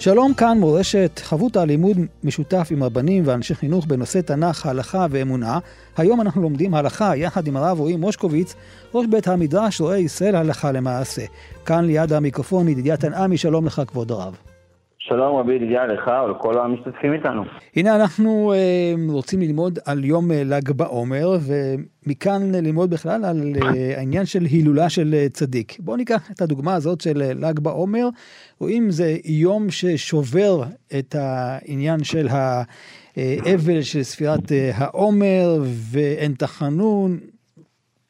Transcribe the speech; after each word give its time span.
שלום 0.00 0.34
כאן 0.34 0.58
מורשת, 0.58 1.20
חבותה 1.24 1.64
לימוד 1.64 1.96
משותף 2.24 2.68
עם 2.70 2.82
רבנים 2.82 3.22
ואנשי 3.26 3.54
חינוך 3.54 3.86
בנושא 3.86 4.20
תנ"ך, 4.20 4.66
הלכה 4.66 5.06
ואמונה. 5.10 5.58
היום 5.96 6.20
אנחנו 6.20 6.42
לומדים 6.42 6.74
הלכה 6.74 7.16
יחד 7.16 7.46
עם 7.46 7.56
הרב 7.56 7.78
רועי 7.78 7.96
מושקוביץ, 7.96 8.54
ראש 8.94 9.06
בית 9.06 9.28
המדרש 9.28 9.80
רואה 9.80 9.98
ישראל 9.98 10.36
הלכה 10.36 10.72
למעשה. 10.72 11.22
כאן 11.66 11.84
ליד 11.84 12.12
המיקרופון 12.12 12.68
ידידיה 12.68 12.96
תנעמי, 12.96 13.36
שלום 13.38 13.66
לך 13.66 13.82
כבוד 13.86 14.10
הרב. 14.10 14.49
שלום 15.12 15.36
רבי 15.36 15.54
ידידיה 15.54 15.86
לך 15.86 16.10
ולכל 16.24 16.58
המשתתפים 16.58 17.12
איתנו. 17.12 17.42
הנה 17.76 17.96
אנחנו 17.96 18.52
אה, 18.52 18.94
רוצים 19.08 19.40
ללמוד 19.40 19.78
על 19.84 20.04
יום 20.04 20.32
אה, 20.32 20.42
ל"ג 20.44 20.70
בעומר, 20.70 21.38
ומכאן 21.40 22.54
ללמוד 22.54 22.90
בכלל 22.90 23.24
על 23.24 23.52
אה, 23.62 23.98
העניין 23.98 24.26
של 24.26 24.44
הילולה 24.44 24.88
של 24.88 25.14
אה, 25.14 25.26
צדיק. 25.32 25.80
בואו 25.80 25.96
ניקח 25.96 26.30
את 26.30 26.42
הדוגמה 26.42 26.74
הזאת 26.74 27.00
של 27.00 27.22
אה, 27.22 27.34
ל"ג 27.34 27.60
בעומר, 27.60 28.08
רואים 28.60 28.90
זה 28.90 29.16
יום 29.24 29.70
ששובר 29.70 30.62
את 30.98 31.14
העניין 31.18 32.04
של 32.04 32.28
האבל 32.30 33.82
של 33.82 34.02
ספירת 34.02 34.52
העומר 34.74 35.62
ואין 35.90 36.32
תחנון. 36.32 37.18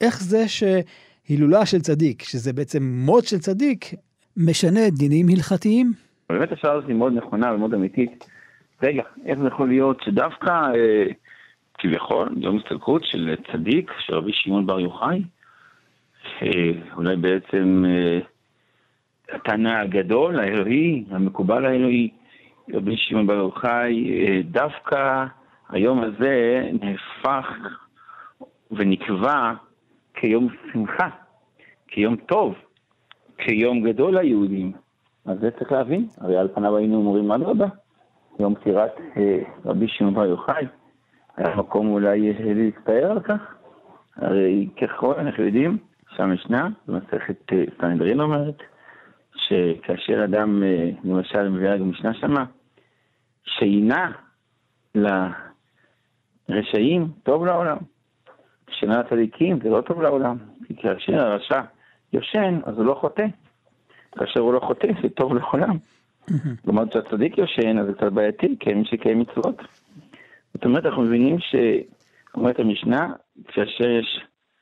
איך 0.00 0.22
זה 0.22 0.44
שהילולה 0.48 1.66
של 1.66 1.80
צדיק, 1.80 2.22
שזה 2.22 2.52
בעצם 2.52 2.82
מות 2.82 3.24
של 3.24 3.38
צדיק, 3.38 3.94
משנה 4.36 4.90
דינים 4.90 5.28
הלכתיים? 5.28 6.09
באמת 6.30 6.52
השאלה 6.52 6.72
הזאת 6.72 6.88
היא 6.88 6.96
מאוד 6.96 7.12
נכונה 7.12 7.54
ומאוד 7.54 7.74
אמיתית. 7.74 8.26
רגע, 8.82 9.02
איך 9.26 9.38
זה 9.38 9.46
יכול 9.46 9.68
להיות 9.68 10.02
שדווקא 10.02 10.50
אה, 10.50 11.06
כביכול 11.78 12.28
יום 12.36 12.58
הסתלקות 12.58 13.04
של 13.04 13.34
צדיק, 13.52 13.92
של 13.98 14.14
רבי 14.14 14.32
שמעון 14.32 14.66
בר 14.66 14.80
יוחאי, 14.80 15.22
אה, 16.42 16.48
אולי 16.96 17.16
בעצם 17.16 17.84
אה, 17.86 18.18
התנא 19.36 19.68
הגדול, 19.68 20.40
האלוהי, 20.40 21.04
המקובל 21.10 21.64
האלוהי, 21.64 22.10
רבי 22.74 22.96
שמעון 22.96 23.26
בר 23.26 23.34
יוחאי, 23.34 24.10
אה, 24.10 24.40
דווקא 24.44 25.24
היום 25.68 26.02
הזה 26.02 26.62
נהפך 26.82 27.46
ונקבע 28.70 29.52
כיום 30.14 30.48
שמחה, 30.72 31.08
כיום 31.88 32.16
טוב, 32.16 32.54
כיום 33.38 33.82
גדול 33.88 34.18
ליהודים. 34.18 34.72
אז 35.30 35.38
זה 35.40 35.50
צריך 35.50 35.72
להבין, 35.72 36.06
הרי 36.18 36.36
על 36.36 36.48
פניו 36.54 36.76
היינו 36.76 36.96
אומרים 36.96 37.32
אדרבה, 37.32 37.66
יום 38.38 38.54
פטירת 38.54 38.92
אה, 39.16 39.38
רבי 39.64 39.88
שמעון 39.88 40.14
בר 40.14 40.24
יוחאי, 40.24 40.66
היה 41.36 41.56
מקום 41.56 41.88
אולי 41.88 42.30
אה, 42.30 42.54
להצטער 42.54 43.10
על 43.10 43.20
כך, 43.20 43.54
הרי 44.16 44.68
ככל 44.82 45.14
אנחנו 45.14 45.44
יודעים 45.44 45.78
שהמשנה, 46.16 46.68
במסכת 46.86 47.52
אה, 47.52 47.64
סטנדרין 47.76 48.20
אומרת, 48.20 48.62
שכאשר 49.34 50.24
אדם, 50.24 50.62
למשל, 51.04 51.48
מביאה 51.48 51.76
גם 51.76 51.90
משנה 51.90 52.14
שמה, 52.14 52.44
שינה 53.44 54.12
לרשעים, 56.48 57.08
טוב 57.22 57.46
לעולם. 57.46 57.76
שינה 58.70 59.00
לצדיקים, 59.00 59.58
זה 59.62 59.68
לא 59.68 59.80
טוב 59.80 60.02
לעולם. 60.02 60.36
כי 60.66 60.76
כאשר 60.76 61.26
הרשע 61.26 61.60
יושן, 62.12 62.60
אז 62.64 62.76
הוא 62.76 62.84
לא 62.84 62.94
חוטא. 62.94 63.26
כאשר 64.18 64.40
הוא 64.40 64.52
לא 64.52 64.60
חוטא, 64.60 64.88
זה 65.02 65.08
טוב 65.08 65.34
לכולם. 65.34 65.76
לעומת 66.64 66.92
שהצדיק 66.92 67.38
יושן, 67.38 67.78
אז 67.78 67.86
זה 67.86 67.92
קצת 67.92 68.12
בעייתי, 68.12 68.56
כי 68.60 68.74
מי 68.74 68.84
שקיים 68.84 69.20
מצוות. 69.20 69.62
זאת 70.54 70.64
אומרת, 70.64 70.86
אנחנו 70.86 71.02
מבינים 71.02 71.38
ש... 71.38 71.54
אומרת 72.34 72.58
המשנה, 72.58 73.12
כאשר 73.48 73.90
יש 73.90 74.20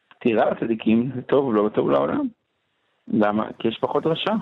פטירה 0.08 0.50
לצדיקים, 0.50 1.10
זה 1.14 1.22
טוב 1.22 1.54
לא 1.54 1.70
טוב 1.74 1.90
לעולם. 1.90 2.28
למה? 3.08 3.46
כי 3.58 3.68
יש 3.68 3.78
פחות 3.80 4.06
רשע. 4.06 4.34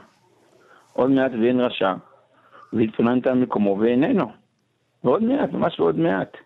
עוד 0.93 1.11
מעט 1.11 1.31
ואין 1.41 1.61
רשע, 1.61 1.95
והתבוננת 2.72 3.27
על 3.27 3.34
מקומו 3.34 3.78
ואיננו. 3.81 4.31
ועוד 5.05 5.22
מעט, 5.22 5.53
ממש 5.53 5.81
ועוד 5.81 5.99
מעט. 5.99 6.37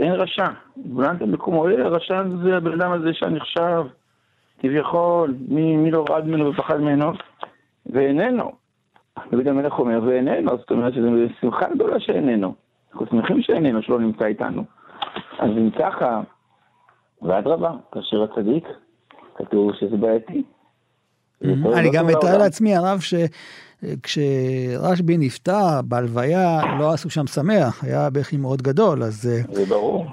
אין 0.00 0.12
רשע. 0.12 0.46
התבוננת 0.80 1.22
על 1.22 1.28
מקומו, 1.28 1.62
רשע 1.62 2.22
זה 2.44 2.56
הבן 2.56 2.72
אדם 2.72 2.92
הזה 2.92 3.14
שנחשב, 3.14 3.84
כביכול, 4.58 5.34
מי, 5.48 5.76
מי 5.76 5.90
לא 5.90 6.04
רעד 6.10 6.24
ממנו 6.24 6.46
ופחד 6.50 6.80
ממנו, 6.80 7.12
ואיננו. 7.88 8.52
דוד 9.32 9.48
המלך 9.48 9.78
אומר, 9.78 10.00
ואיננו, 10.06 10.56
זאת 10.58 10.70
אומרת 10.70 10.94
שזו 10.94 11.08
שמחה 11.40 11.66
גדולה 11.74 12.00
שאיננו. 12.00 12.54
אנחנו 12.92 13.06
שמחים 13.06 13.42
שאיננו, 13.42 13.82
שלא 13.82 14.00
נמצא 14.00 14.24
איתנו. 14.24 14.64
אז 15.38 15.50
אם 15.50 15.70
ככה, 15.78 16.20
ואדרבה, 17.22 17.72
כאשר 17.92 18.22
הצדיק, 18.22 18.68
כתוב 19.36 19.72
שזה 19.80 19.96
בעייתי. 19.96 20.42
אני 21.44 21.90
גם 21.92 22.06
מתאר 22.06 22.38
לעצמי, 22.38 22.76
הרב, 22.76 23.00
שכשרשב"י 23.80 25.16
נפטר 25.18 25.82
בהלוויה, 25.84 26.60
לא 26.78 26.92
עשו 26.92 27.10
שם 27.10 27.26
שמח, 27.26 27.84
היה 27.84 28.10
בכי 28.10 28.36
מאוד 28.36 28.62
גדול, 28.62 29.02
אז... 29.02 29.22
זה 29.52 29.66
ברור. 29.68 30.06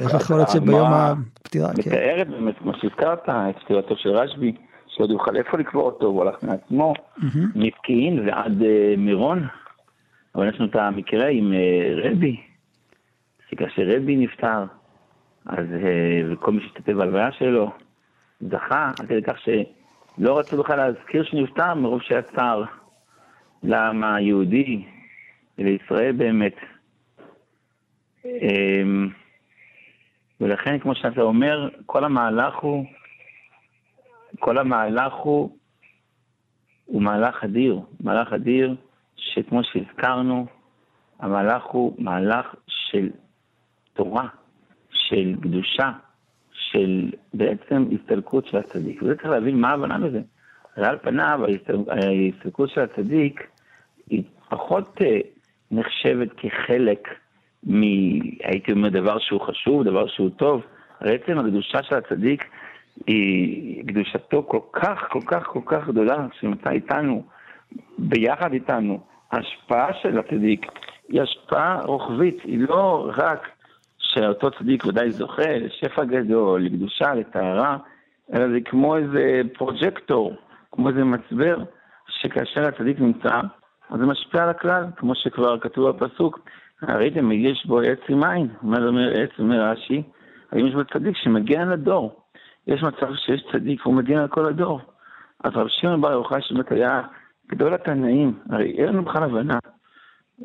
איך 0.00 0.14
יכול 0.14 0.36
להיות 0.36 0.48
שביום 0.48 0.88
הפטירה, 0.92 1.68
כן. 1.68 1.90
מתארת 1.90 2.28
באמת, 2.28 2.58
כמו 2.58 2.72
שהזכרת, 2.80 3.28
את 3.28 3.56
פטירתו 3.64 3.96
של 3.96 4.10
רשב"י, 4.10 4.54
שעוד 4.96 5.10
יוכל 5.10 5.36
איפה 5.36 5.58
לקבור 5.58 5.82
אותו, 5.82 6.06
הוא 6.06 6.22
הלך 6.22 6.42
מעצמו, 6.42 6.94
מפקיעין 7.54 8.28
ועד 8.28 8.62
מירון. 8.98 9.46
אבל 10.34 10.48
יש 10.48 10.60
לנו 10.60 10.70
את 10.70 10.76
המקרה 10.76 11.28
עם 11.28 11.52
רבי, 12.04 12.40
שכאשר 13.50 13.82
רבי 13.86 14.16
נפטר, 14.16 14.64
אז 15.46 15.66
וכל 16.32 16.52
מי 16.52 16.60
שהשתתף 16.60 16.92
בהלוויה 16.92 17.32
שלו, 17.32 17.70
זכה, 18.40 18.90
עד 19.00 19.06
כדי 19.06 19.22
כך 19.22 19.38
שלא 19.38 20.38
רצו 20.38 20.56
בכלל 20.62 20.76
להזכיר 20.76 21.24
שנפטר 21.24 21.74
מרוב 21.74 22.02
שהיה 22.02 22.22
צער 22.22 22.64
לעם 23.62 24.04
היהודי 24.04 24.84
ולישראל 25.58 26.12
באמת. 26.12 26.56
ולכן, 30.40 30.78
כמו 30.78 30.94
שאתה 30.94 31.22
אומר, 31.22 31.68
כל 31.86 32.04
המהלך 32.04 32.54
הוא, 32.54 32.84
כל 34.38 34.58
המהלך 34.58 35.12
הוא, 35.12 35.56
הוא 36.86 37.02
מהלך 37.02 37.44
אדיר, 37.44 37.80
מהלך 38.00 38.32
אדיר 38.32 38.76
שכמו 39.16 39.64
שהזכרנו, 39.64 40.46
המהלך 41.18 41.64
הוא 41.64 41.94
מהלך 41.98 42.54
של 42.66 43.10
תורה, 43.92 44.28
של 44.90 45.34
קדושה, 45.42 45.92
של 46.52 47.10
בעצם 47.34 47.84
הסתלקות 47.92 48.46
של 48.46 48.56
הצדיק. 48.56 49.02
וזה 49.02 49.16
צריך 49.16 49.28
להבין 49.28 49.60
מה 49.60 49.70
ההבנה 49.70 49.98
בזה. 49.98 50.20
הרי 50.76 50.86
על 50.86 50.98
פניו 50.98 51.40
ההסתלקות 51.88 52.70
של 52.70 52.80
הצדיק 52.80 53.46
היא 54.10 54.22
פחות 54.48 55.00
נחשבת 55.70 56.28
כחלק 56.36 57.08
מ... 57.66 57.82
הייתי 58.44 58.72
אומר 58.72 58.88
דבר 58.88 59.18
שהוא 59.18 59.40
חשוב, 59.40 59.84
דבר 59.84 60.06
שהוא 60.06 60.30
טוב. 60.30 60.62
הרי 61.00 61.14
עצם 61.14 61.38
הקדושה 61.38 61.82
של 61.82 61.94
הצדיק 61.94 62.44
היא 63.06 63.84
קדושתו 63.86 64.42
כל 64.48 64.60
כך, 64.72 64.98
כל 65.10 65.20
כך, 65.26 65.46
כל 65.46 65.60
כך 65.66 65.88
גדולה, 65.88 66.26
שנמצא 66.40 66.70
איתנו, 66.70 67.22
ביחד 67.98 68.52
איתנו. 68.52 69.00
ההשפעה 69.32 69.92
של 70.02 70.18
הצדיק 70.18 70.66
היא 71.08 71.22
השפעה 71.22 71.80
רוחבית, 71.84 72.42
היא 72.44 72.58
לא 72.68 73.10
רק 73.16 73.48
שאותו 73.98 74.50
צדיק 74.50 74.86
ודאי 74.86 75.10
זוכה 75.10 75.58
לשפע 75.58 76.04
גדול, 76.04 76.62
לקדושה, 76.62 77.14
לטהרה, 77.14 77.76
אלא 78.32 78.48
זה 78.48 78.58
כמו 78.64 78.96
איזה 78.96 79.40
פרוג'קטור, 79.58 80.36
כמו 80.72 80.88
איזה 80.88 81.04
מצבר, 81.04 81.56
שכאשר 82.08 82.66
הצדיק 82.66 83.00
נמצא, 83.00 83.40
אז 83.90 84.00
זה 84.00 84.06
משפיע 84.06 84.42
על 84.42 84.48
הכלל, 84.48 84.84
כמו 84.96 85.14
שכבר 85.14 85.58
כתוב 85.60 85.90
בפסוק, 85.90 86.40
ראיתם, 86.82 87.32
יש 87.32 87.66
בו 87.66 87.80
עץ 87.80 87.98
עם 88.08 88.24
עין, 88.24 88.48
אומר 88.62 89.12
עץ, 89.14 89.30
אומר 89.38 89.60
רש"י, 89.62 90.02
האם 90.52 90.66
יש 90.66 90.74
בו 90.74 90.84
צדיק 90.84 91.16
שמגן 91.16 91.60
על 91.60 91.72
הדור. 91.72 92.21
יש 92.66 92.82
מצב 92.82 93.14
שיש 93.14 93.42
צדיק 93.52 93.86
והוא 93.86 93.96
מגן 93.96 94.18
על 94.18 94.28
כל 94.28 94.46
הדור. 94.46 94.80
אז 95.44 95.52
רב 95.54 95.66
שמעון 95.68 96.00
בר 96.00 96.12
יוחאי 96.12 96.42
שבאמת 96.42 96.72
היה 96.72 97.02
גדול 97.48 97.74
התנאים, 97.74 98.38
הרי 98.50 98.72
אין 98.78 98.88
לנו 98.88 99.04
בכלל 99.04 99.22
הבנה 99.22 99.58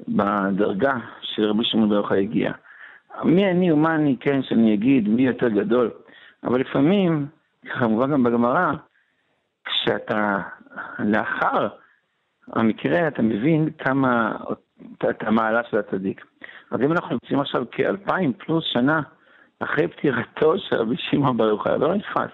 בדרגה 0.07 0.93
של 1.21 1.43
רבי 1.43 1.63
שמעון 1.63 1.89
בר 1.89 1.95
יוחאי 1.95 2.21
הגיע. 2.21 2.51
מי 3.23 3.51
אני 3.51 3.71
ומה 3.71 3.95
אני, 3.95 4.15
כן, 4.19 4.43
שאני 4.43 4.73
אגיד 4.73 5.07
מי 5.07 5.21
יותר 5.21 5.49
גדול. 5.49 5.91
אבל 6.43 6.59
לפעמים, 6.59 7.27
כמובן 7.79 8.11
גם 8.11 8.23
בגמרא, 8.23 8.71
כשאתה 9.65 10.39
לאחר 10.99 11.67
המקרה, 12.53 13.07
אתה 13.07 13.21
מבין 13.21 13.69
כמה, 13.77 14.37
את 15.09 15.23
המעלה 15.23 15.61
של 15.69 15.77
הצדיק. 15.77 16.25
אז 16.71 16.81
אם 16.81 16.91
אנחנו 16.91 17.09
נמצאים 17.11 17.39
עכשיו 17.39 17.65
כאלפיים 17.71 18.33
פלוס 18.33 18.65
שנה 18.73 19.01
אחרי 19.59 19.87
פטירתו 19.87 20.59
של 20.59 20.75
רבי 20.75 20.95
שמעון 20.97 21.37
בר 21.37 21.47
יוחאי, 21.47 21.77
לא 21.79 21.95
נתפס. 21.95 22.31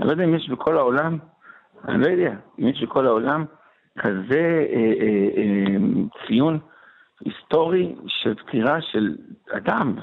אני 0.00 0.06
לא 0.06 0.12
יודע 0.12 0.24
אם 0.24 0.34
יש 0.34 0.48
בכל 0.48 0.76
העולם, 0.76 1.18
אני 1.88 2.02
לא 2.02 2.08
יודע, 2.08 2.34
אם 2.58 2.68
יש 2.68 2.82
בכל 2.82 3.06
העולם 3.06 3.44
כזה 3.98 4.66
אה, 4.72 4.92
אה, 5.00 5.28
אה, 5.36 5.76
ציון 6.26 6.58
היסטורי 7.24 7.94
של 8.06 8.34
פטירה 8.34 8.82
של 8.82 9.16
אדם, 9.50 9.94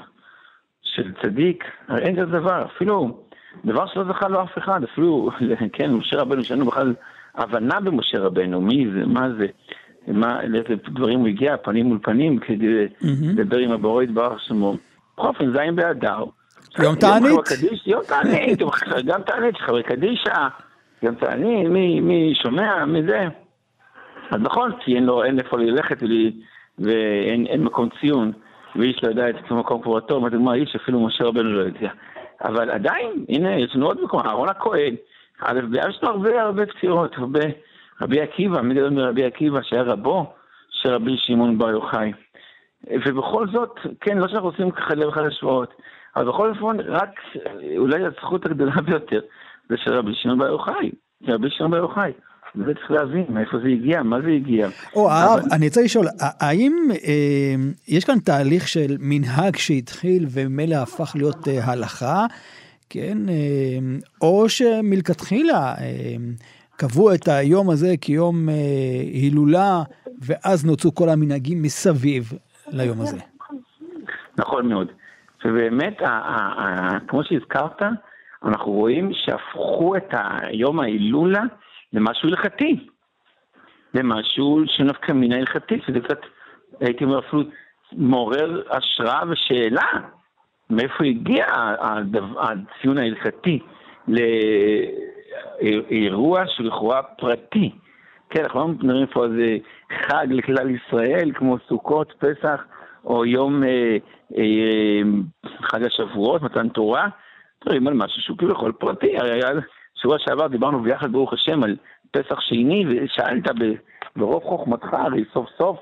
של 0.82 1.12
צדיק, 1.22 1.64
אין 1.98 2.16
כזה 2.16 2.32
דבר, 2.32 2.64
אפילו 2.64 3.24
דבר 3.64 3.86
שלא 3.86 4.04
זכה 4.04 4.28
לו 4.28 4.42
אף 4.42 4.58
אחד, 4.58 4.84
אפילו, 4.84 5.30
כן, 5.72 5.92
משה 5.92 6.20
רבנו, 6.20 6.40
יש 6.40 6.52
לנו 6.52 6.66
בכלל 6.66 6.94
הבנה 7.34 7.80
במשה 7.80 8.18
רבנו, 8.18 8.60
מי 8.60 8.86
זה, 8.94 9.06
מה 9.06 9.28
זה, 9.38 9.46
מה, 10.06 10.42
לאיזה 10.46 10.74
דברים 10.88 11.18
הוא 11.18 11.28
הגיע, 11.28 11.56
פנים 11.56 11.86
מול 11.86 11.98
פנים, 12.02 12.38
כדי 12.38 12.88
לדבר 13.00 13.58
עם 13.58 13.72
הבורא 13.72 14.02
יתברך 14.02 14.40
שמו. 14.40 14.76
בכל 15.14 15.26
אופן, 15.26 15.52
זין 15.52 15.76
באדר. 15.76 16.24
יום 16.78 16.94
תענית? 16.94 17.30
יום 17.86 18.02
תענית, 18.08 18.58
גם 19.04 19.22
תענית, 19.22 19.56
חברי 19.56 19.82
קדישא, 19.82 20.48
גם 21.04 21.14
תענית, 21.14 21.68
מי 21.68 22.32
שומע, 22.42 22.84
מי 22.84 23.02
זה. 23.02 23.26
אז 24.30 24.40
נכון, 24.40 24.72
כי 24.84 24.94
אין 24.94 25.04
לו, 25.04 25.24
אין 25.24 25.38
איפה 25.38 25.58
ללכת 25.58 25.96
ואין 26.78 27.64
מקום 27.64 27.88
ציון, 28.00 28.32
ואיש 28.76 29.00
לא 29.02 29.08
יודע 29.08 29.30
את 29.30 29.34
עצמו 29.44 29.56
מקום 29.56 29.82
קבורתו, 29.82 30.20
מה 30.20 30.30
זה 30.30 30.36
אומר, 30.36 30.54
איש 30.54 30.76
אפילו 30.76 31.06
משה 31.06 31.24
רבנו 31.24 31.52
לא 31.52 31.60
יודע. 31.60 31.90
אבל 32.44 32.70
עדיין, 32.70 33.24
הנה, 33.28 33.56
יש 33.58 33.76
לנו 33.76 33.86
עוד 33.86 34.04
מקום, 34.04 34.20
אהרון 34.20 34.48
הכהן, 34.48 34.94
א', 35.40 35.60
יש 35.88 35.98
לנו 36.02 36.12
הרבה 36.12 36.42
הרבה 36.42 36.66
פצירות, 36.66 37.14
הרבה, 37.16 37.40
רבי 38.02 38.20
עקיבא, 38.20 38.60
מי 38.60 38.74
גדול 38.74 38.90
מרבי 38.90 39.24
עקיבא, 39.24 39.62
שהיה 39.62 39.82
רבו 39.82 40.32
של 40.70 40.90
רבי 40.90 41.16
שמעון 41.16 41.58
בר 41.58 41.70
יוחאי. 41.70 42.12
ובכל 42.86 43.46
זאת, 43.52 43.74
כן, 44.00 44.18
לא 44.18 44.28
שאנחנו 44.28 44.48
עושים 44.48 44.70
לב 44.90 45.08
אחד 45.08 45.22
השוואות, 45.24 45.74
אבל 46.16 46.28
בכל 46.28 46.54
זאת, 46.54 46.76
רק 46.86 47.10
אולי 47.76 48.04
הזכות 48.04 48.46
הגדולה 48.46 48.80
ביותר 48.86 49.20
זה 49.68 49.74
של 49.76 49.94
רבי 49.94 50.10
שמעון 50.14 50.38
בר 50.38 50.46
יוחאי, 50.46 50.90
רבי 51.28 51.48
שמעון 51.50 51.70
בר 51.70 51.76
יוחאי. 51.76 52.12
זה 52.54 52.74
צריך 52.74 52.90
להבין 52.90 53.24
מאיפה 53.28 53.58
זה 53.58 53.68
הגיע, 53.68 54.02
מה 54.02 54.20
זה 54.20 54.28
הגיע. 54.28 54.68
או 54.94 55.10
הרב, 55.10 55.40
אני 55.52 55.68
רוצה 55.68 55.82
לשאול, 55.82 56.06
האם 56.40 56.72
אה, 56.90 57.54
יש 57.88 58.04
כאן 58.04 58.18
תהליך 58.18 58.68
של 58.68 58.96
מנהג 58.98 59.56
שהתחיל 59.56 60.26
וממילא 60.30 60.76
הפך 60.76 61.12
להיות 61.16 61.48
אה, 61.48 61.64
הלכה, 61.64 62.26
כן, 62.90 63.18
אה, 63.28 63.78
או 64.22 64.48
שמלכתחילה 64.48 65.74
אה, 65.80 66.16
קבעו 66.76 67.14
את 67.14 67.28
היום 67.28 67.70
הזה 67.70 67.94
כיום 68.00 68.48
אה, 68.48 68.54
הילולה, 69.12 69.82
ואז 70.22 70.64
נוצרו 70.66 70.94
כל 70.94 71.08
המנהגים 71.08 71.62
מסביב 71.62 72.32
ליום 72.72 73.00
הזה. 73.00 73.18
נכון 74.38 74.68
מאוד. 74.68 74.92
ובאמת, 75.44 76.02
כמו 77.08 77.24
שהזכרת, 77.24 77.82
אנחנו 78.44 78.72
רואים 78.72 79.10
שהפכו 79.14 79.96
את 79.96 80.14
היום 80.42 80.80
ההילולה 80.80 81.42
למשהו 81.92 82.28
הלכתי. 82.28 82.86
למשהו 83.94 84.62
שנפקא 84.66 85.12
מינה 85.12 85.36
הלכתית, 85.36 85.82
שזה 85.86 86.00
קצת, 86.00 86.20
הייתי 86.80 87.04
אומר 87.04 87.18
אפילו, 87.18 87.42
מעורר 87.92 88.62
השראה 88.70 89.22
ושאלה. 89.30 89.86
מאיפה 90.70 91.04
הגיע 91.04 91.46
הציון 92.40 92.98
ההלכתי 92.98 93.58
לאירוע 95.58 96.42
שהוא 96.46 96.66
לכאורה 96.66 97.02
פרטי. 97.02 97.70
כן, 98.30 98.42
אנחנו 98.42 98.60
לא 98.60 98.68
מדברים 98.68 99.06
פה 99.06 99.24
על 99.24 99.40
חג 100.06 100.26
לכלל 100.30 100.70
ישראל, 100.70 101.32
כמו 101.34 101.56
סוכות, 101.68 102.12
פסח, 102.18 102.64
או 103.04 103.26
יום 103.26 103.64
אה, 103.64 103.96
אה, 104.38 105.00
חג 105.60 105.82
השבועות, 105.84 106.42
מתן 106.42 106.68
תורה. 106.68 107.08
מדברים 107.62 107.88
על 107.88 107.94
משהו 107.94 108.22
שהוא 108.22 108.38
כביכול 108.38 108.72
פרטי. 108.72 109.18
הרי 109.18 109.40
שבוע 109.94 110.16
שעבר 110.18 110.46
דיברנו 110.46 110.82
ביחד, 110.82 111.12
ברוך 111.12 111.32
השם, 111.32 111.62
על 111.62 111.76
פסח 112.10 112.40
שני, 112.40 112.84
ושאלת 112.88 113.44
ברוב 114.16 114.42
חוכמתך, 114.42 114.94
הרי 114.94 115.24
סוף 115.32 115.48
סוף 115.58 115.78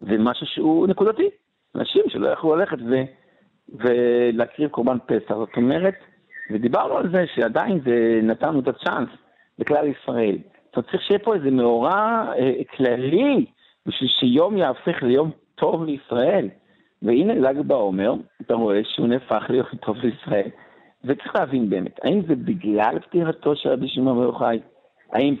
זה 0.00 0.16
משהו 0.18 0.46
שהוא 0.46 0.86
נקודתי. 0.86 1.30
אנשים 1.74 2.02
שלא 2.08 2.28
יכלו 2.28 2.56
ללכת 2.56 2.78
ו... 2.90 2.94
ולהקריב 3.68 4.70
קורבן 4.70 4.98
פסח. 5.06 5.34
זאת 5.34 5.56
אומרת, 5.56 5.94
ודיברנו 6.50 6.96
על 6.96 7.10
זה 7.12 7.24
שעדיין 7.34 7.80
זה 7.84 8.20
נתנו 8.22 8.60
את 8.60 8.68
הצ'אנס 8.68 9.08
לכלל 9.58 9.86
ישראל. 9.86 10.38
אומרת, 10.76 10.90
צריך 10.90 11.02
שיהיה 11.02 11.18
פה 11.18 11.34
איזה 11.34 11.50
מאורע 11.50 12.26
אה, 12.38 12.52
כללי 12.76 13.46
בשביל 13.86 14.08
שיום 14.20 14.56
יהפך 14.56 15.02
ליום 15.02 15.30
טוב 15.54 15.84
לישראל. 15.84 16.48
והנה 17.02 17.34
ל"ג 17.34 17.60
בעומר, 17.60 18.14
אתה 18.40 18.54
רואה 18.54 18.80
שהוא 18.84 19.08
נהפך 19.08 19.44
ליום 19.48 19.66
טוב 19.80 19.96
לישראל. 19.96 20.50
וצריך 21.04 21.34
להבין 21.34 21.70
באמת, 21.70 22.00
האם 22.04 22.22
זה 22.28 22.34
בגלל 22.34 22.98
פטירתו 22.98 23.56
של 23.56 23.68
רבי 23.68 23.88
שמעון 23.88 24.18
בר 24.18 24.22
יוחאי? 24.22 24.60
האם 25.12 25.34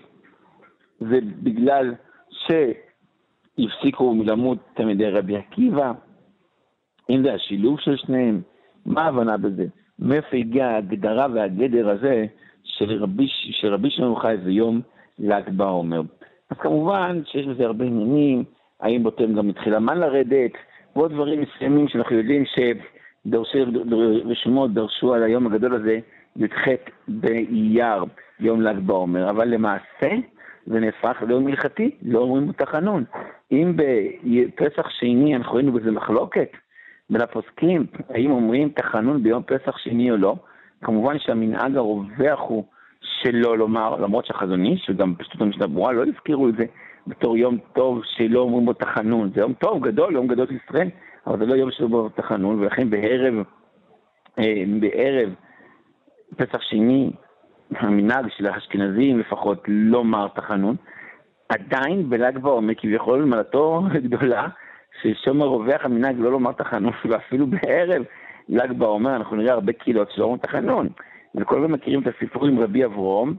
זה 1.00 1.18
בגלל 1.42 1.94
שהפסיקו 2.30 4.14
מלמוד 4.14 4.58
תלמידי 4.74 5.10
רבי 5.10 5.36
עקיבא? 5.36 5.92
אם 7.10 7.22
זה 7.24 7.34
השילוב 7.34 7.80
של 7.80 7.96
שניהם, 7.96 8.40
מה 8.86 9.02
ההבנה 9.02 9.36
בזה? 9.36 9.66
מאיפה 9.98 10.36
הגיעה 10.36 10.70
ההגדרה 10.70 11.26
והגדר 11.34 11.88
הזה 11.88 12.26
של 12.64 13.02
רבי, 13.02 13.26
של 13.50 13.74
רבי 13.74 13.90
שמעון 13.90 14.10
יוחאי 14.10 14.36
זה 14.44 14.50
יום 14.50 14.80
ל"ג 15.18 15.50
בעומר? 15.56 16.00
אז 16.50 16.56
כמובן 16.58 17.20
שיש 17.24 17.46
בזה 17.46 17.64
הרבה 17.66 17.84
עניינים, 17.84 18.44
האם 18.80 19.02
באותו 19.02 19.24
גם 19.36 19.48
התחיל 19.48 19.74
המן 19.74 19.98
לרדת, 19.98 20.52
ועוד 20.96 21.12
דברים 21.12 21.40
מסוימים 21.40 21.88
שאנחנו 21.88 22.16
יודעים 22.16 22.44
שדורשי 22.46 23.58
רשומות 24.24 24.74
דרשו 24.74 25.14
על 25.14 25.22
היום 25.22 25.46
הגדול 25.46 25.74
הזה, 25.74 25.98
י"ח 26.36 26.68
באייר, 27.08 28.04
יום 28.40 28.62
ל"ג 28.62 28.78
בעומר, 28.78 29.30
אבל 29.30 29.48
למעשה 29.48 30.10
זה 30.66 30.80
נהפך 30.80 31.22
ליום 31.28 31.46
הלכתי, 31.46 31.90
לא 32.02 32.18
אומרים 32.18 32.48
בתחנון. 32.48 33.04
אם 33.52 33.76
בפסח 33.76 34.88
שני 34.90 35.36
אנחנו 35.36 35.54
ראינו 35.54 35.72
בזה 35.72 35.90
מחלוקת, 35.90 36.48
בין 37.10 37.20
הפוסקים, 37.20 37.86
האם 38.08 38.30
אומרים 38.30 38.68
תחנון 38.68 39.22
ביום 39.22 39.42
פסח 39.42 39.76
שני 39.78 40.10
או 40.10 40.16
לא, 40.16 40.36
כמובן 40.82 41.18
שהמנהג 41.18 41.76
הרווח 41.76 42.40
הוא 42.40 42.64
שלא 43.00 43.58
לומר, 43.58 43.96
למרות 43.96 44.26
שהחזון 44.26 44.64
איש, 44.64 44.90
וגם 44.90 45.14
פשוט 45.14 45.40
המשנה 45.40 45.66
ברורה, 45.66 45.92
לא 45.92 46.04
הזכירו 46.04 46.48
את 46.48 46.54
זה 46.56 46.64
בתור 47.06 47.36
יום 47.36 47.58
טוב 47.74 48.02
שלא 48.04 48.40
אומרים 48.40 48.66
בו 48.66 48.72
תחנון. 48.72 49.30
זה 49.34 49.40
יום 49.40 49.52
טוב, 49.52 49.86
גדול, 49.86 50.14
יום 50.14 50.26
גדול 50.26 50.46
ישראל, 50.50 50.88
אבל 51.26 51.38
זה 51.38 51.46
לא 51.46 51.54
יום 51.54 51.70
שלא 51.70 51.88
בו 51.88 52.08
תחנון, 52.08 52.60
ולכן 52.60 52.90
בערב, 52.90 53.34
אה, 54.38 54.64
בערב 54.80 55.30
פסח 56.36 56.62
שני, 56.62 57.10
המנהג 57.70 58.26
של 58.36 58.46
האשכנזים 58.46 59.18
לפחות 59.18 59.62
לא 59.68 59.98
לומר 59.98 60.28
תחנון, 60.28 60.76
עדיין 61.48 62.10
בל"ג 62.10 62.38
בעומר 62.38 62.74
כביכול 62.76 63.24
מעלתו 63.24 63.82
גדולה, 63.94 64.48
ששם 65.02 65.42
רווח 65.42 65.84
המנהג 65.84 66.16
לא 66.18 66.30
לומר 66.30 66.52
תחנון, 66.52 66.92
ואפילו 67.10 67.46
בערב 67.46 68.02
ל"ג 68.48 68.72
בעומר 68.72 69.16
אנחנו 69.16 69.36
נראה 69.36 69.52
הרבה 69.52 69.72
קהילות 69.72 70.10
שלא 70.10 70.24
אומרים 70.24 70.40
תחנון. 70.40 70.88
הזמן 71.36 71.70
מכירים 71.70 72.02
את 72.02 72.06
הסיפור 72.16 72.46
עם 72.46 72.58
רבי 72.58 72.84
אברום, 72.84 73.34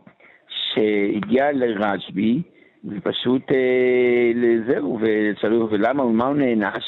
שהגיע 0.47 1.51
לרשב"י, 1.51 2.41
ופשוט 2.85 3.51
אה, 3.51 4.31
לזהו, 4.35 4.99
ושאלו, 5.01 5.67
ולמה, 5.71 6.03
ומה 6.05 6.25
הוא 6.25 6.35
נענש? 6.35 6.83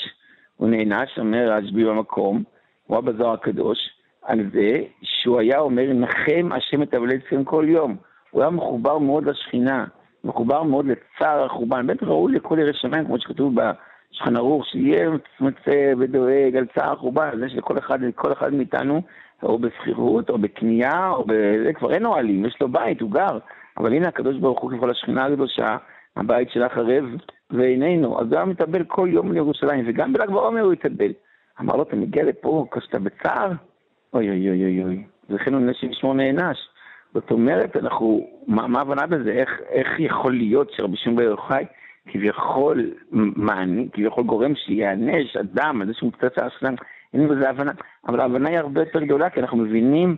הוא 0.57 0.69
נענש, 0.69 1.19
אומר 1.19 1.51
רשב"י 1.51 1.85
במקום, 1.85 2.43
הוא 2.87 2.97
היה 2.97 3.01
בזוהר 3.01 3.33
הקדוש, 3.33 3.77
על 4.23 4.49
זה 4.53 4.81
שהוא 5.03 5.39
היה 5.39 5.59
אומר, 5.59 5.93
נחם 5.93 6.49
השם 6.51 6.83
את 6.83 6.93
אבלי 6.93 7.17
כל 7.43 7.65
יום. 7.67 7.95
הוא 8.31 8.41
היה 8.41 8.49
מחובר 8.49 8.97
מאוד 8.97 9.25
לשכינה, 9.25 9.85
מחובר 10.23 10.63
מאוד 10.63 10.85
לצער 10.85 11.45
החורבן, 11.45 11.87
באמת 11.87 12.03
ראוי 12.03 12.33
לכל 12.33 12.57
ירא 12.59 12.73
שמיים, 12.73 13.05
כמו 13.05 13.19
שכתוב 13.19 13.55
שולחן 14.11 14.35
ערוך, 14.35 14.65
שיהיה 14.65 15.09
מצמצה 15.09 15.91
ודואג 15.99 16.55
על 16.57 16.65
צער 16.75 16.93
החורבן, 16.93 17.39
זה 17.39 17.49
שלכל 17.49 17.77
אחד, 17.77 17.99
אחד 18.31 18.53
מאיתנו, 18.53 19.01
או 19.43 19.59
בשכירות, 19.59 20.29
או 20.29 20.37
בקנייה, 20.37 21.09
או 21.09 21.23
ב... 21.27 21.33
זה 21.65 21.73
כבר 21.73 21.93
אין 21.93 22.05
אוהלים, 22.05 22.45
יש 22.45 22.57
לו 22.61 22.67
בית, 22.67 23.01
הוא 23.01 23.11
גר. 23.11 23.37
אבל 23.77 23.93
הנה 23.93 24.07
הקדוש 24.07 24.37
ברוך 24.37 24.61
הוא 24.61 24.71
ככל 24.71 24.89
השכינה 24.89 25.25
הקדושה, 25.25 25.77
הבית 26.17 26.49
שלה 26.49 26.69
חרב 26.69 27.03
ואיננו. 27.51 28.19
אז 28.19 28.27
הוא 28.27 28.35
היה 28.35 28.45
מתאבל 28.45 28.83
כל 28.83 29.09
יום 29.11 29.31
לירושלים, 29.31 29.85
וגם 29.87 30.13
בל"ג 30.13 30.29
בעומר 30.29 30.61
הוא 30.61 30.73
התאבל. 30.73 31.11
אמר 31.61 31.75
לו, 31.75 31.83
אתה 31.83 31.95
מגיע 31.95 32.23
לפה 32.23 32.65
כשאתה 32.71 32.99
בצער? 32.99 33.51
אוי 34.13 34.29
אוי 34.29 34.49
אוי 34.49 34.63
אוי 34.63 34.83
אוי. 34.83 35.03
וכן 35.29 35.53
הוא 35.53 35.61
נשים 35.61 35.93
שמו 35.93 36.13
נענש. 36.13 36.57
זאת 37.13 37.31
אומרת, 37.31 37.75
אנחנו, 37.75 38.27
מה 38.47 38.79
ההבנה 38.79 39.07
בזה? 39.07 39.31
איך, 39.31 39.49
איך 39.69 39.87
יכול 39.99 40.33
להיות 40.33 40.71
שרבי 40.71 40.97
שמעון 40.97 41.17
בר 41.17 41.23
יוחאי 41.23 41.65
כביכול 42.07 42.91
מעני, 43.11 43.87
כביכול 43.93 44.23
גורם 44.23 44.55
שיענש 44.55 45.37
אדם 45.37 45.81
על 45.81 45.87
זה 45.87 45.93
שהוא 45.93 46.07
מפצץ 46.09 46.37
על 46.37 46.47
השלם, 46.47 46.75
אין 47.13 47.27
בזה 47.27 47.49
הבנה, 47.49 47.71
אבל 48.07 48.19
ההבנה 48.19 48.49
היא 48.49 48.57
הרבה 48.57 48.81
יותר 48.81 49.03
גדולה, 49.03 49.29
כי 49.29 49.39
אנחנו 49.39 49.57
מבינים 49.57 50.17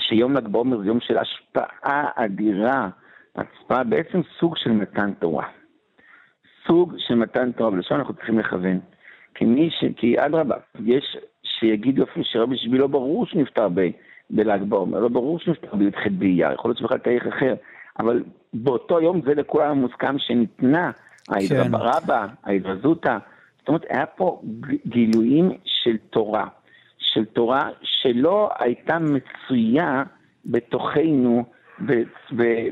שיום 0.00 0.36
ל"ג 0.36 0.48
בעומר 0.48 0.78
זה 0.78 0.86
יום 0.86 1.00
של 1.00 1.18
השפעה 1.18 2.10
אדירה, 2.14 2.88
השפעה 3.36 3.84
בעצם 3.84 4.20
סוג 4.38 4.56
של 4.56 4.70
מתן 4.70 5.12
תורה. 5.12 5.46
סוג 6.66 6.94
של 6.98 7.14
מתן 7.14 7.52
תורה, 7.52 7.70
ולשם 7.70 7.94
אנחנו 7.94 8.14
צריכים 8.14 8.38
לכוון. 8.38 8.80
כי 9.34 9.44
מי 9.44 9.70
ש... 9.70 9.84
כי 9.96 10.14
אדרבה, 10.18 10.56
יש 10.84 11.16
שיגידו 11.42 12.02
אפילו 12.02 12.24
שרבי 12.24 12.56
שבי 12.56 12.78
לא 12.78 12.86
ברור 12.86 13.26
שנפטר 13.26 13.68
ב... 13.74 13.90
בל"ג 14.30 14.62
בעומר, 14.62 15.00
לא 15.00 15.08
ברור 15.08 15.38
שנפטר 15.38 15.76
בי"ח 15.76 16.06
באייר, 16.18 16.52
יכול 16.52 16.68
להיות 16.68 16.78
שבכלל 16.78 16.98
תאריך 16.98 17.26
אחר, 17.26 17.54
אבל 17.98 18.22
באותו 18.54 19.00
יום 19.00 19.20
זה 19.24 19.34
לכולם 19.34 19.78
מוסכם 19.78 20.18
שניתנה 20.18 20.90
כן. 20.92 21.74
ההתרזותא, 22.44 23.18
זאת 23.64 23.68
אומרת, 23.68 23.84
היה 23.88 24.06
פה 24.06 24.42
גילויים 24.86 25.50
של 25.64 25.96
תורה, 26.10 26.46
של 26.98 27.24
תורה 27.24 27.68
שלא 27.82 28.48
הייתה 28.58 28.98
מצויה 28.98 30.02
בתוכנו 30.46 31.44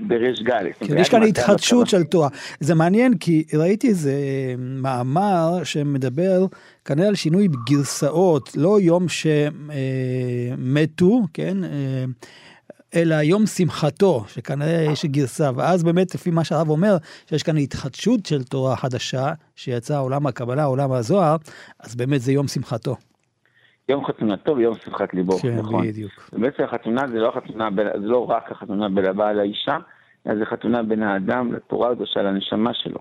בריש 0.06 0.42
גל. 0.42 0.72
כן, 0.72 0.98
יש 0.98 1.08
כאן 1.08 1.22
התחדשות 1.22 1.86
של 1.86 2.02
תורה. 2.02 2.28
זה 2.60 2.74
מעניין 2.74 3.18
כי 3.18 3.44
ראיתי 3.58 3.88
איזה 3.88 4.14
מאמר 4.58 5.64
שמדבר 5.64 6.46
כנראה 6.84 7.08
על 7.08 7.14
שינוי 7.14 7.48
גרסאות, 7.66 8.56
לא 8.56 8.80
יום 8.80 9.06
שמתו, 10.68 11.20
כן? 11.34 11.56
אה, 12.94 13.02
אלא 13.02 13.14
יום 13.14 13.46
שמחתו, 13.46 14.24
שכנראה 14.28 14.82
יש 14.92 15.04
גרסה, 15.04 15.50
ואז 15.56 15.84
באמת, 15.84 16.14
לפי 16.14 16.30
מה 16.30 16.44
שהרב 16.44 16.70
אומר, 16.70 16.96
שיש 17.26 17.42
כאן 17.42 17.56
התחדשות 17.56 18.26
של 18.26 18.42
תורה 18.42 18.76
חדשה, 18.76 19.32
שיצאה 19.56 19.98
עולם 19.98 20.26
הקבלה, 20.26 20.64
עולם 20.64 20.92
הזוהר, 20.92 21.36
אז 21.80 21.96
באמת 21.96 22.20
זה 22.20 22.32
יום 22.32 22.48
שמחתו. 22.48 22.96
יום 23.88 24.04
חתונתו 24.04 24.56
ויום 24.56 24.74
שמחת 24.84 25.14
ליבו, 25.14 25.38
כן, 25.38 25.56
נכון. 25.56 25.86
בדיוק. 25.86 26.30
ובעצם 26.32 26.62
החתונה 26.62 27.08
זה 27.08 27.18
לא 27.18 27.28
החתונה, 27.28 27.68
זה 27.76 28.08
לא 28.08 28.30
רק 28.30 28.52
החתונה 28.52 28.88
בין 28.88 29.04
הבעל 29.04 29.36
לאישה, 29.36 29.76
אלא 30.26 30.38
זה 30.38 30.44
חתונה 30.44 30.82
בין 30.82 31.02
האדם 31.02 31.52
לתורה 31.52 31.90
הקדושה, 31.90 32.22
לנשמה 32.22 32.74
שלו. 32.74 32.98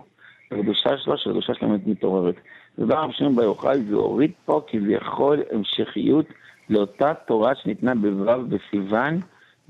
הקדושה 0.52 0.90
שלו, 0.98 1.18
שהקדושה 1.18 1.54
שלו 1.54 1.68
מתעוררת. 1.86 2.34
ובא 2.78 2.94
רב 2.94 3.10
שמעון 3.12 3.36
בר 3.36 3.42
יוחאי 3.42 3.82
והוריד 3.90 4.30
פה 4.44 4.60
כביכול 4.66 5.42
המשכיות 5.52 6.26
לאותה 6.70 7.12
תורה 7.26 7.52
שניתנה 7.54 7.94
בו' 7.94 8.42
בסיוון, 8.48 9.20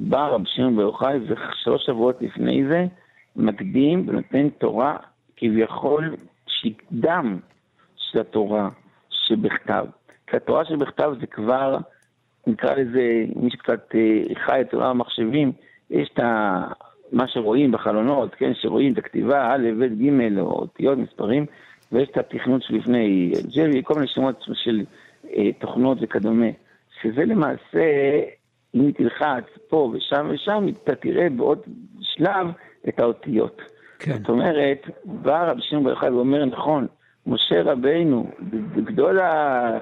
בא 0.09 0.27
רב 0.27 0.43
שמעון 0.47 0.77
בר 0.77 0.83
יוחאי 0.83 1.19
ושלוש 1.27 1.87
שבועות 1.87 2.23
לפני 2.23 2.65
זה 2.69 2.87
מקדים 3.37 4.09
ונותן 4.09 4.49
תורה 4.49 4.97
כביכול 5.37 6.17
שהיא 6.47 6.75
דם 6.93 7.39
של 7.97 8.21
התורה 8.21 8.69
שבכתב. 9.11 9.87
כי 10.27 10.37
התורה 10.37 10.65
שבכתב 10.65 11.13
זה 11.21 11.27
כבר, 11.27 11.79
נקרא 12.47 12.75
לזה, 12.75 13.25
מי 13.37 13.51
שקצת 13.51 13.95
אה, 13.95 14.35
חי 14.47 14.61
את 14.61 14.75
עולם 14.75 14.87
המחשבים, 14.87 15.53
יש 15.91 16.11
את 16.15 16.19
ה... 16.19 16.63
מה 17.13 17.29
שרואים 17.29 17.73
בחלונות, 17.73 18.35
כן, 18.35 18.53
שרואים 18.55 18.93
את 18.93 18.99
הכתיבה 18.99 19.55
א', 19.55 19.69
ב', 19.81 20.03
ג', 20.03 20.39
או 20.39 20.53
אותיות, 20.53 20.99
מספרים, 20.99 21.47
ויש 21.93 22.09
את 22.09 22.17
התכנות 22.17 22.63
שלפני 22.63 23.33
ג'לי, 23.57 23.83
כל 23.85 23.95
מיני 23.95 24.07
שמות 24.07 24.45
של 24.55 24.85
אה, 25.37 25.53
תוכנות 25.59 25.99
וכדומה, 26.01 26.47
שזה 27.03 27.25
למעשה, 27.25 27.81
אם 28.75 28.91
תלחץ 28.97 29.45
פה 29.69 29.93
ושם 29.93 30.29
ושם, 30.31 30.67
אתה 30.85 30.95
תראה 30.95 31.29
בעוד 31.31 31.59
שלב 32.01 32.47
את 32.89 33.01
האותיות. 33.01 33.63
כן. 33.99 34.13
זאת 34.19 34.29
אומרת, 34.29 34.89
בא 35.05 35.51
רבי 35.51 35.63
שמעון 35.63 35.85
בר 35.85 35.91
יוחאי 35.91 36.11
ואומר, 36.11 36.45
נכון, 36.45 36.87
משה 37.27 37.63
רבינו, 37.63 38.31
גדול 38.85 39.21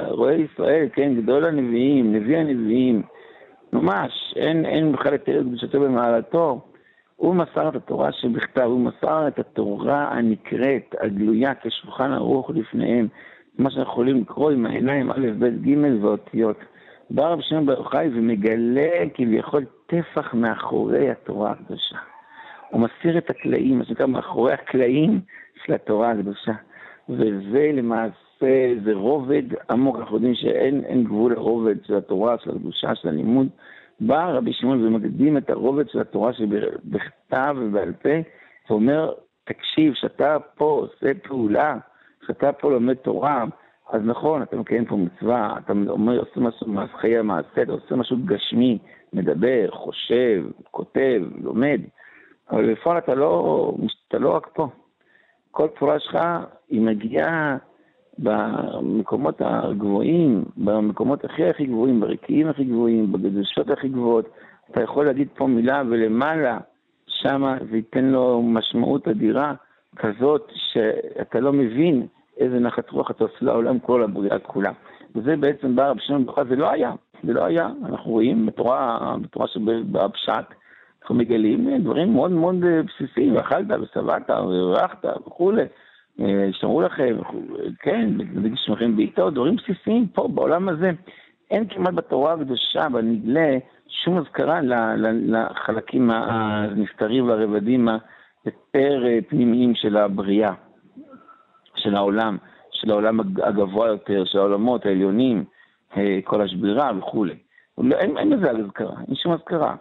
רואי 0.08 0.46
ישראל, 0.52 0.88
כן, 0.92 1.14
גדול 1.14 1.44
הנביאים, 1.44 2.12
נביא 2.14 2.38
הנביאים, 2.38 3.02
ממש, 3.72 4.34
אין, 4.36 4.66
אין 4.66 4.92
בכלל 4.92 5.14
את 5.14 5.28
ארץ 5.28 5.46
קדושתו 5.46 5.80
במעלתו. 5.80 6.60
הוא 7.16 7.34
מסר 7.34 7.68
את 7.68 7.76
התורה 7.76 8.12
שבכתב, 8.12 8.62
הוא 8.62 8.80
מסר 8.80 9.28
את 9.28 9.38
התורה 9.38 10.08
הנקראת, 10.12 10.94
הגלויה, 11.00 11.52
כשולחן 11.62 12.12
ערוך 12.12 12.50
לפניהם, 12.54 13.08
מה 13.58 13.70
שאנחנו 13.70 13.92
יכולים 13.92 14.20
לקרוא 14.20 14.50
עם 14.50 14.66
העיניים 14.66 15.10
א', 15.10 15.26
ב', 15.38 15.68
ג' 15.68 16.04
ואותיות. 16.04 16.56
בא 17.10 17.28
רב 17.28 17.40
שמעון 17.40 17.66
בר 17.66 17.78
יוחאי 17.78 18.08
ומגלה 18.12 19.04
כביכול 19.14 19.64
טפח 19.86 20.34
מאחורי 20.34 21.10
התורה 21.10 21.50
הקדושה. 21.50 21.96
הוא 22.70 22.80
מסיר 22.80 23.18
את 23.18 23.30
הקלעים, 23.30 23.78
מה 23.78 23.84
שנקרא 23.84 24.06
מאחורי 24.06 24.52
הקלעים 24.52 25.20
של 25.64 25.74
התורה 25.74 26.10
הקדושה. 26.10 26.52
וזה 27.08 27.70
למעשה, 27.72 28.74
זה 28.84 28.92
רובד 28.94 29.42
עמוק, 29.70 29.96
אנחנו 29.98 30.16
יודעים 30.16 30.34
שאין 30.34 31.04
גבול 31.04 31.32
לרובד 31.32 31.84
של 31.84 31.96
התורה, 31.96 32.36
של 32.38 32.50
הקדושה, 32.50 32.94
של 32.94 33.08
הלימוד. 33.08 33.48
בא 34.00 34.30
רבי 34.30 34.52
שמעון 34.52 34.86
ומקדים 34.86 35.36
את 35.36 35.50
הרובד 35.50 35.88
של 35.88 36.00
התורה 36.00 36.32
שבכתב 36.32 37.56
ובעל 37.58 37.92
פה, 37.92 38.18
ואומר, 38.70 39.12
תקשיב, 39.44 39.94
שאתה 39.94 40.36
פה 40.54 40.64
עושה 40.64 41.12
פעולה, 41.22 41.76
שאתה 42.26 42.52
פה 42.52 42.70
לומד 42.70 42.94
תורה, 42.94 43.44
אז 43.92 44.00
נכון, 44.04 44.42
אתה 44.42 44.56
מקיים 44.56 44.84
פה 44.84 44.96
מצווה, 44.96 45.56
אתה 45.64 45.72
אומר, 45.88 46.18
עושה 46.18 46.40
משהו 46.40 46.66
חיי 47.00 47.18
המעשה, 47.18 47.62
אתה 47.62 47.72
עושה 47.72 47.96
משהו 47.96 48.16
גשמי, 48.24 48.78
מדבר, 49.12 49.68
חושב, 49.70 50.44
כותב, 50.70 51.22
לומד, 51.42 51.80
אבל 52.50 52.72
בפועל 52.72 52.98
אתה 52.98 53.14
לא, 53.14 53.74
אתה 54.08 54.18
לא 54.18 54.30
רק 54.36 54.48
פה. 54.54 54.68
כל 55.50 55.66
תורה 55.78 56.00
שלך 56.00 56.18
היא 56.68 56.80
מגיעה 56.80 57.56
במקומות 58.18 59.36
הגבוהים, 59.40 60.44
במקומות 60.56 61.24
הכי 61.24 61.48
הכי 61.48 61.66
גבוהים, 61.66 62.00
ברקיעים 62.00 62.48
הכי 62.48 62.64
גבוהים, 62.64 63.12
בגדושות 63.12 63.70
הכי 63.70 63.88
גבוהות. 63.88 64.28
אתה 64.70 64.82
יכול 64.82 65.06
להגיד 65.06 65.28
פה 65.34 65.46
מילה 65.46 65.82
ולמעלה, 65.88 66.58
שמה 67.06 67.58
זה 67.70 67.76
ייתן 67.76 68.04
לו 68.04 68.42
משמעות 68.42 69.08
אדירה 69.08 69.54
כזאת 69.96 70.52
שאתה 70.54 71.40
לא 71.40 71.52
מבין 71.52 72.06
איזה 72.40 72.58
נחת 72.58 72.90
רוח 72.90 73.10
אתה 73.10 73.24
עושה 73.24 73.36
לעולם 73.40 73.78
כל 73.78 74.02
הבריאה 74.02 74.38
כולה. 74.38 74.72
וזה 75.14 75.36
בעצם 75.36 75.76
בא 75.76 75.88
רבי 75.88 76.00
שמעון 76.02 76.26
ברכה, 76.26 76.44
זה 76.44 76.56
לא 76.56 76.70
היה, 76.70 76.92
זה 77.24 77.32
לא 77.32 77.44
היה. 77.44 77.68
אנחנו 77.84 78.10
רואים 78.10 78.46
בתורה, 78.46 79.14
בתורה 79.20 79.46
שבפשט, 79.48 80.44
אנחנו 81.02 81.14
מגלים 81.14 81.82
דברים 81.82 82.12
מאוד 82.12 82.30
מאוד 82.30 82.56
בסיסיים, 82.60 83.36
אכלת 83.36 83.66
ושבעת 83.80 84.30
והרחת 84.30 85.04
וכולי. 85.26 85.64
שמרו 86.52 86.82
לכם, 86.82 87.16
כן, 87.78 88.18
בגלל 88.18 88.56
שמכם 88.56 88.96
בעיטות, 88.96 89.34
דברים 89.34 89.56
בסיסיים 89.56 90.06
פה 90.06 90.28
בעולם 90.28 90.68
הזה. 90.68 90.90
אין 91.50 91.68
כמעט 91.68 91.94
בתורה 91.94 92.32
הקדושה, 92.32 92.88
בנגלה, 92.88 93.58
שום 93.88 94.18
אזכרה 94.18 94.60
לחלקים 94.96 96.10
הנסתרים 96.10 97.28
והרבדים 97.28 97.88
היותר 98.44 99.02
פנימיים 99.28 99.74
של 99.74 99.96
הבריאה, 99.96 100.52
של 101.82 101.96
העולם, 101.96 102.36
של 102.72 102.90
העולם 102.90 103.20
הגבוה 103.20 103.88
יותר, 103.88 104.24
של 104.24 104.38
העולמות 104.38 104.86
העליונים, 104.86 105.44
אה, 105.96 106.18
כל 106.24 106.42
השבירה 106.42 106.90
וכולי. 106.98 107.34
לא, 107.78 107.96
אין, 107.96 108.18
אין 108.18 108.30
לזה 108.30 108.50
אזכרה, 108.50 108.96
אין 109.08 109.14
שום 109.14 109.32
אזכרה. 109.32 109.74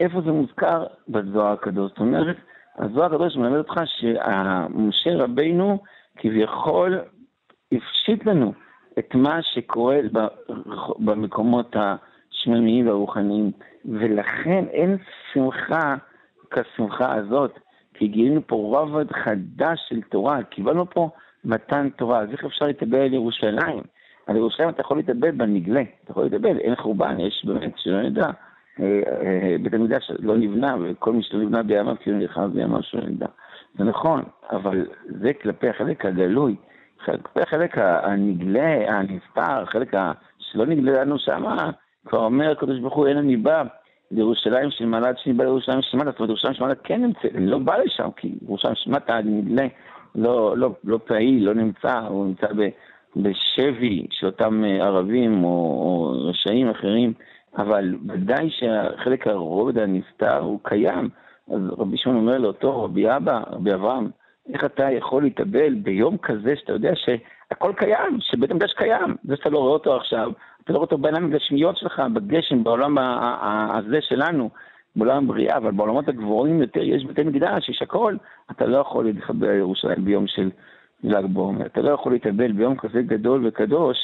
איפה 0.00 0.20
זה 0.20 0.32
מוזכר? 0.32 0.86
בזוהר 1.08 1.52
הקדוש. 1.52 1.90
זאת 1.90 1.98
אומרת, 1.98 2.36
הזוהר 2.78 3.06
הקדוש 3.06 3.36
מלמד 3.36 3.58
אותך 3.58 3.80
שמשה 3.84 5.16
רבינו 5.16 5.78
כביכול 6.16 6.98
הפשיט 7.72 8.26
לנו 8.26 8.52
את 8.98 9.14
מה 9.14 9.42
שקורה 9.42 9.98
במקומות 10.98 11.76
השממיים 11.76 12.86
והרוחניים, 12.86 13.50
ולכן 13.84 14.64
אין 14.70 14.96
שמחה 15.32 15.94
כשמחה 16.50 17.14
הזאת, 17.14 17.58
כי 17.94 18.08
גילינו 18.08 18.40
פה 18.46 18.56
רובד 18.56 19.12
חדש 19.12 19.80
של 19.88 20.00
תורה, 20.02 20.42
קיבלנו 20.42 20.90
פה 20.90 21.10
מתן 21.44 21.88
תורה, 21.96 22.20
אז 22.20 22.30
איך 22.32 22.44
אפשר 22.44 22.66
להתאבל 22.66 22.98
על 22.98 23.14
ירושלים? 23.14 23.80
על 24.26 24.36
ירושלים 24.36 24.68
אתה 24.68 24.80
יכול 24.80 24.96
להתאבל 24.96 25.30
בנגלה, 25.30 25.82
אתה 26.04 26.10
יכול 26.10 26.24
להתאבל, 26.24 26.58
אין 26.58 26.76
חורבן, 26.76 27.20
יש 27.20 27.44
באמת, 27.44 27.72
שלא 27.76 28.02
נדע. 28.02 28.30
אה, 28.80 29.00
אה, 29.06 29.56
בית 29.62 29.74
המקדש 29.74 30.10
לא 30.18 30.36
נבנה, 30.36 30.76
וכל 30.80 31.12
מי 31.12 31.22
שלא 31.22 31.40
נבנה 31.40 31.62
בימיו 31.62 31.96
כאילו 32.00 32.18
נלחם 32.18 32.50
בימיו 32.52 32.82
שלא 32.82 33.00
נדע. 33.00 33.26
זה 33.78 33.84
נכון, 33.84 34.22
אבל 34.50 34.86
זה 35.06 35.32
כלפי 35.42 35.68
החלק 35.68 36.06
הגלוי. 36.06 36.56
כלפי 37.04 37.40
החלק 37.40 37.78
הנגלה, 37.78 38.98
הנסתר, 38.98 39.62
החלק 39.62 39.92
שלא 40.38 40.66
נגלה 40.66 41.04
לנו 41.04 41.18
שמה, 41.18 41.70
כבר 42.06 42.24
אומר 42.24 42.50
הקדוש 42.50 42.78
ברוך 42.78 42.94
הוא, 42.94 43.06
אין 43.06 43.16
אני 43.16 43.36
בא 43.36 43.62
לירושלים 44.10 44.70
של 44.70 44.86
מעלה 44.86 45.08
עד 45.08 45.18
שאני 45.18 45.34
בא 45.34 45.44
לירושלים 45.44 45.82
של 45.82 45.96
מעלה, 45.96 46.10
זאת 46.10 46.20
אומרת 46.20 46.30
ירושלים 46.30 46.54
של 46.54 46.62
מעלה 46.62 46.74
כן 46.74 47.02
נמצאת, 47.02 47.34
אני 47.34 47.46
לא 47.46 47.58
בא 47.58 47.76
לשם, 47.76 48.08
כי 48.16 48.34
ירושלים 48.42 48.74
של 48.74 48.90
מטה 48.90 49.20
נגלה, 49.24 49.66
לא, 50.14 50.56
לא, 50.56 50.70
לא 50.84 50.98
פעיל, 51.06 51.46
לא 51.46 51.54
נמצא, 51.54 52.00
הוא 52.08 52.26
נמצא 52.26 52.46
בשבי 53.16 54.06
של 54.10 54.26
אותם 54.26 54.64
ערבים 54.80 55.44
או, 55.44 55.48
או 55.50 56.12
רשעים 56.28 56.70
אחרים. 56.70 57.12
אבל 57.58 57.94
ודאי 58.08 58.50
שהחלק 58.50 59.26
הרובד 59.26 59.78
הנסתר 59.78 60.38
הוא 60.38 60.60
קיים. 60.62 61.08
אז 61.50 61.60
רבי 61.78 61.96
שמעון 61.96 62.18
אומר 62.18 62.38
לאותו 62.38 62.84
רבי 62.84 63.16
אבא, 63.16 63.40
רבי 63.50 63.74
אברהם, 63.74 64.10
איך 64.52 64.64
אתה 64.64 64.90
יכול 64.90 65.22
להתאבל 65.22 65.74
ביום 65.74 66.16
כזה 66.18 66.54
שאתה 66.56 66.72
יודע 66.72 66.92
הכל 67.50 67.72
קיים, 67.76 68.18
שבית 68.20 68.50
המקדש 68.50 68.72
קיים. 68.72 69.16
זה 69.24 69.36
שאתה 69.36 69.50
לא 69.50 69.58
רואה 69.58 69.72
אותו 69.72 69.96
עכשיו, 69.96 70.32
אתה 70.64 70.72
לא 70.72 70.78
רואה 70.78 70.86
אותו 70.86 70.98
בעיניים 70.98 71.24
הגשמיות 71.24 71.76
שלך, 71.76 72.02
בגשם, 72.12 72.64
בעולם 72.64 72.98
הזה 72.98 73.98
שלנו, 74.00 74.50
בעולם 74.96 75.24
הבריאה, 75.24 75.56
אבל 75.56 75.70
בעולמות 75.70 76.08
הגבוהים 76.08 76.60
יותר 76.60 76.82
יש 76.82 77.04
בתי 77.04 77.22
מקדש, 77.22 77.68
יש 77.68 77.82
הכל. 77.82 78.16
אתה 78.50 78.66
לא 78.66 78.78
יכול 78.78 79.04
להתחבר 79.04 79.48
לירושלים 79.48 80.04
ביום 80.04 80.26
של 80.26 80.50
ל"ג 81.04 81.26
בעומר. 81.32 81.66
אתה 81.66 81.80
לא 81.80 81.90
יכול 81.90 82.12
להתאבל 82.12 82.52
ביום 82.52 82.76
כזה 82.76 83.02
גדול 83.02 83.46
וקדוש, 83.46 83.96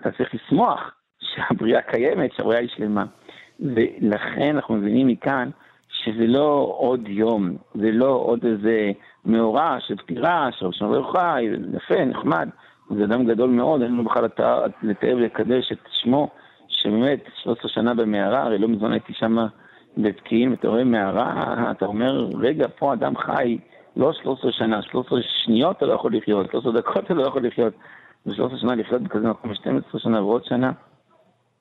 אתה 0.00 0.10
צריך 0.10 0.34
לשמוח 0.34 0.94
שהבריאה 1.20 1.82
קיימת, 1.82 2.32
שהבריאה 2.32 2.60
היא 2.60 2.68
שלמה. 2.76 3.04
ולכן 3.60 4.54
אנחנו 4.56 4.74
מבינים 4.74 5.06
מכאן 5.06 5.50
שזה 5.88 6.26
לא 6.26 6.74
עוד 6.78 7.08
יום, 7.08 7.56
זה 7.74 7.92
לא 7.92 8.08
עוד 8.08 8.44
איזה 8.44 8.92
מאורע 9.24 9.76
של 9.80 9.96
פטירה, 9.96 10.48
של 10.58 10.66
ראשון 10.66 10.92
ברכה, 10.92 11.36
יפה, 11.74 12.04
נחמד. 12.04 12.48
זה 12.90 13.04
אדם 13.04 13.24
גדול 13.24 13.50
מאוד, 13.50 13.82
אין 13.82 13.92
לנו 13.92 14.04
בכלל 14.04 14.24
לתאר 14.82 15.16
ולקדש 15.16 15.72
את 15.72 15.78
שמו, 16.02 16.28
שבאמת 16.68 17.20
13 17.42 17.70
שנה 17.70 17.94
במערה, 17.94 18.42
הרי 18.42 18.58
לא 18.58 18.68
מזמן 18.68 18.92
הייתי 18.92 19.12
שם 19.12 19.36
בפקיעין, 19.96 20.52
אתה 20.52 20.68
רואה 20.68 20.84
מערה, 20.84 21.70
אתה 21.70 21.86
אומר, 21.86 22.28
רגע, 22.38 22.66
פה 22.78 22.92
אדם 22.92 23.16
חי 23.16 23.58
לא 23.96 24.12
13 24.12 24.52
שנה, 24.52 24.82
13 24.82 25.18
שניות 25.22 25.76
אתה 25.76 25.86
לא 25.86 25.92
יכול 25.92 26.16
לחיות, 26.16 26.50
13 26.50 26.72
דקות 26.72 27.04
אתה 27.04 27.14
לא 27.14 27.26
יכול 27.26 27.46
לחיות, 27.46 27.74
ו-13 28.26 28.56
שנה 28.60 28.74
לחיות 28.74 29.02
בכזה 29.02 29.28
מקום, 29.28 29.54
12 29.54 30.00
שנה 30.00 30.22
ועוד 30.22 30.44
שנה. 30.44 30.72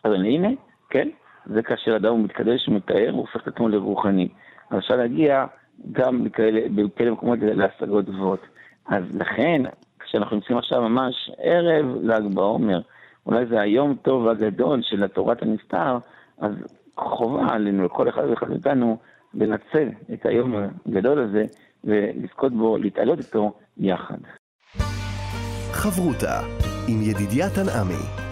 אבל 0.05 0.25
הנה, 0.25 0.47
כן, 0.89 1.09
זה 1.45 1.61
כאשר 1.61 1.95
אדם 1.95 2.11
הוא 2.11 2.19
מתקדש, 2.19 2.65
הוא 2.65 2.75
מתאר, 2.75 3.09
הוא 3.11 3.19
הופך 3.19 3.41
את 3.41 3.47
עצמו 3.47 3.69
לרוחני. 3.69 4.27
אז 4.69 4.79
אפשר 4.79 4.95
להגיע 4.95 5.45
גם 5.91 6.23
בכאלה, 6.23 6.61
בכאלה 6.75 7.11
מקומות 7.11 7.39
להשגות 7.41 8.05
גבוהות. 8.05 8.41
אז 8.87 9.03
לכן, 9.15 9.61
כשאנחנו 9.99 10.35
נמצאים 10.35 10.57
עכשיו 10.57 10.89
ממש 10.89 11.31
ערב 11.37 11.85
ל"ג 12.01 12.33
בעומר, 12.33 12.79
אולי 13.25 13.45
זה 13.45 13.61
היום 13.61 13.95
טוב 14.01 14.23
והגדול 14.25 14.81
של 14.81 15.03
התורת 15.03 15.41
הנסתר, 15.41 15.97
אז 16.37 16.51
חובה 16.97 17.47
עלינו, 17.47 17.85
לכל 17.85 18.09
אחד 18.09 18.23
ואחד 18.29 18.49
מאיתנו, 18.49 18.97
לנצל 19.33 19.89
את 20.13 20.25
היום 20.25 20.55
הגדול 20.87 21.19
הזה 21.19 21.43
ולזכות 21.83 22.53
בו, 22.53 22.77
להתעלות 22.77 23.19
איתו 23.19 23.53
יחד. 23.77 24.17
חברותה 25.71 26.39
עם 26.87 27.01
ידידיה 27.01 27.49
תנעמי 27.49 28.25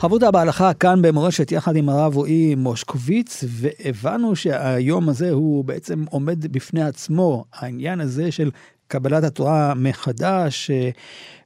חברותה 0.00 0.30
בהלכה 0.30 0.74
כאן 0.74 1.02
במורשת 1.02 1.52
יחד 1.52 1.76
עם 1.76 1.88
הרב 1.88 2.16
רועי 2.16 2.54
מושקוביץ, 2.54 3.44
והבנו 3.48 4.36
שהיום 4.36 5.08
הזה 5.08 5.30
הוא 5.30 5.64
בעצם 5.64 6.04
עומד 6.10 6.52
בפני 6.52 6.82
עצמו, 6.82 7.44
העניין 7.52 8.00
הזה 8.00 8.32
של 8.32 8.50
קבלת 8.88 9.24
התורה 9.24 9.72
מחדש. 9.76 10.70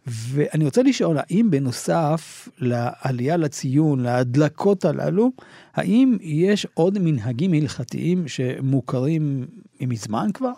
ואני 0.07 0.65
רוצה 0.65 0.83
לשאול, 0.83 1.17
האם 1.19 1.51
בנוסף 1.51 2.49
לעלייה 2.61 3.37
לציון, 3.37 4.01
להדלקות 4.01 4.85
הללו, 4.85 5.31
האם 5.75 6.17
יש 6.21 6.67
עוד 6.75 6.99
מנהגים 7.01 7.53
הלכתיים 7.53 8.29
שמוכרים 8.29 9.47
מזמן 9.81 10.27
כבר? 10.35 10.53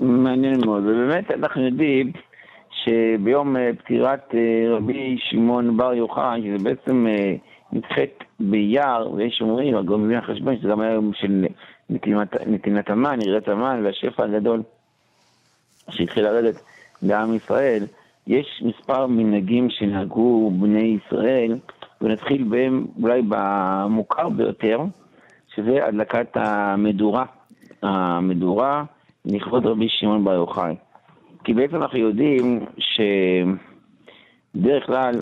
מעניין 0.00 0.60
מאוד, 0.64 0.82
ובאמת 0.82 1.30
אנחנו 1.30 1.66
יודעים 1.66 2.12
שביום 2.70 3.56
אה, 3.56 3.70
פטירת 3.78 4.34
אה, 4.34 4.76
רבי 4.76 5.16
שמעון 5.18 5.76
בר 5.76 5.94
יוחאי, 5.94 6.42
שזה 6.42 6.64
בעצם 6.64 7.06
אה, 7.06 7.34
נדחית 7.72 8.24
באייר, 8.40 9.10
ויש 9.12 9.38
אומרים, 9.40 9.76
הגורם 9.76 10.04
מבין 10.04 10.18
החשבון, 10.18 10.56
שזה 10.56 10.68
גם 10.68 10.80
היה 10.80 10.92
יום 10.92 11.12
של 11.14 11.44
נתינת 12.46 12.90
המן, 12.90 13.18
ירידת 13.22 13.48
המן 13.48 13.80
והשפע 13.84 14.24
הגדול 14.24 14.62
שהתחיל 15.90 16.24
לרדת 16.24 16.54
בעם 17.02 17.34
ישראל. 17.34 17.84
יש 18.26 18.62
מספר 18.64 19.06
מנהגים 19.06 19.70
שנהגו 19.70 20.50
בני 20.60 20.98
ישראל, 21.06 21.58
ונתחיל 22.00 22.44
בהם 22.44 22.86
אולי 23.02 23.22
במוכר 23.28 24.28
ביותר, 24.28 24.80
שזה 25.54 25.86
הדלקת 25.86 26.28
המדורה. 26.34 27.24
המדורה 27.82 28.84
לכבוד 29.24 29.66
רבי 29.66 29.88
שמעון 29.88 30.24
בר 30.24 30.32
יוחאי. 30.32 30.76
כי 31.44 31.54
בעצם 31.54 31.76
אנחנו 31.76 31.98
יודעים 31.98 32.66
שבדרך 34.54 34.86
כלל, 34.86 35.14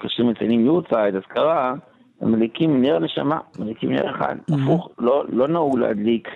כאשר 0.00 0.24
מציינים 0.24 0.64
יורצייט, 0.64 1.14
אזכרה, 1.14 1.74
מדליקים 2.22 2.82
נר 2.82 2.98
נשמה, 2.98 3.38
מדליקים 3.58 3.92
נר 3.92 4.10
אחד. 4.10 4.36
הפוך, 4.52 4.90
לא, 4.98 5.24
לא 5.28 5.48
נהוג 5.48 5.78
להדליק 5.78 6.28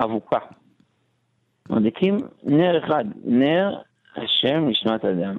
אבוקה. 0.00 0.38
מדליקים 1.70 2.16
נר 2.44 2.84
אחד, 2.84 3.04
נר 3.24 3.78
השם 4.16 4.68
נשמת 4.68 5.04
אדם. 5.04 5.36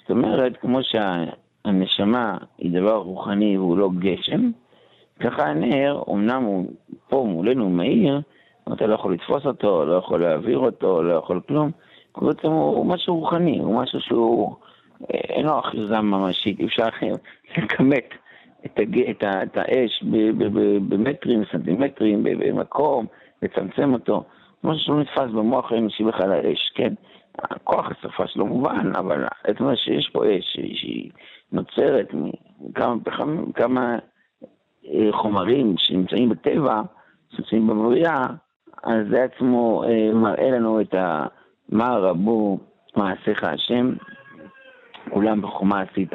זאת 0.00 0.10
אומרת, 0.10 0.56
כמו 0.56 0.78
שהנשמה 0.82 2.38
היא 2.58 2.80
דבר 2.80 2.96
רוחני 2.96 3.58
והוא 3.58 3.78
לא 3.78 3.90
גשם, 3.98 4.50
ככה 5.20 5.46
הנר, 5.46 6.02
אמנם 6.10 6.42
הוא 6.42 6.70
פה 7.08 7.26
מולנו 7.28 7.70
מאיר, 7.70 8.20
אתה 8.72 8.86
לא 8.86 8.94
יכול 8.94 9.14
לתפוס 9.14 9.46
אותו, 9.46 9.84
לא 9.84 9.94
יכול 9.94 10.20
להעביר 10.20 10.58
אותו, 10.58 11.02
לא 11.02 11.12
יכול 11.12 11.40
כלום. 11.48 11.70
בעצם 12.18 12.48
הוא 12.48 12.86
משהו 12.86 13.16
רוחני, 13.18 13.58
הוא 13.58 13.82
משהו 13.82 14.00
שהוא, 14.00 14.54
אה, 15.00 15.18
אין 15.18 15.46
לו 15.46 15.60
אחיזה 15.60 16.00
ממשית, 16.00 16.60
אפשר 16.60 16.86
לכמת 17.56 18.08
את, 18.66 18.78
הג... 18.78 19.10
את, 19.10 19.22
ה... 19.22 19.42
את 19.42 19.56
האש 19.56 20.02
במטרים, 20.88 21.42
סנטימטרים, 21.52 22.22
במקום, 22.22 23.06
לצמצם 23.42 23.92
אותו. 23.92 24.24
משהו 24.64 24.84
שלא 24.84 25.00
נתפס 25.00 25.34
במוח 25.34 25.72
האנושי 25.72 26.04
בכלל 26.04 26.32
האש, 26.32 26.72
כן? 26.74 26.94
הכוח 27.38 27.90
השרפה 27.90 28.26
שלו 28.26 28.46
מובן, 28.46 28.92
אבל 28.98 29.24
זאת 29.48 29.60
אומרת 29.60 29.78
שיש 29.78 30.10
פה 30.12 30.24
אש 30.24 30.52
שהיא 30.52 31.10
נוצרת 31.52 32.08
מכמה 32.60 32.94
פחמים, 33.04 33.52
כמה 33.52 33.98
אה, 34.86 35.08
חומרים 35.12 35.74
שנמצאים 35.78 36.28
בטבע, 36.28 36.82
שנמצאים 37.30 37.66
בבריאה, 37.66 38.26
אז 38.84 39.06
זה 39.10 39.22
עצמו 39.24 39.84
אה, 39.84 40.14
מראה 40.14 40.50
לנו 40.50 40.80
את 40.80 40.94
ה... 40.94 41.26
מה 41.72 41.96
רבו 41.96 42.58
מעשיך 42.96 43.44
השם, 43.44 43.92
כולם 45.10 45.42
בחומה 45.42 45.80
עשית. 45.80 46.12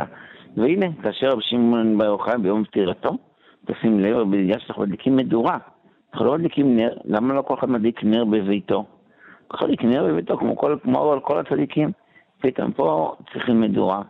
והנה, 0.58 0.86
כאשר 1.04 1.28
רבי 1.28 1.42
שמעון 1.44 1.98
בר 1.98 2.06
יוחאי 2.06 2.38
ביום 2.42 2.64
פטירתו, 2.64 3.18
תשים 3.66 4.00
לב, 4.00 4.18
בגלל 4.32 4.60
שאנחנו 4.60 4.84
מדליקים 4.84 5.16
מדורה. 5.16 5.58
אנחנו 6.14 6.26
לא 6.26 6.38
מדליקים 6.38 6.76
נר, 6.76 6.94
למה 7.06 7.34
לא 7.34 7.42
כל 7.42 7.54
אחד 7.54 7.70
מדליק 7.70 8.04
נר 8.04 8.26
בביתו? 8.26 8.86
מדליק 9.54 9.84
נר 9.84 10.04
בביתו, 10.04 10.38
כמו 10.38 10.58
כל, 10.58 10.78
כמו 10.84 11.20
כל 11.24 11.40
הצדיקים. 11.40 11.92
פתאום 12.40 12.72
פה 12.72 13.16
צריכים 13.34 13.62
מדורה. 13.62 14.02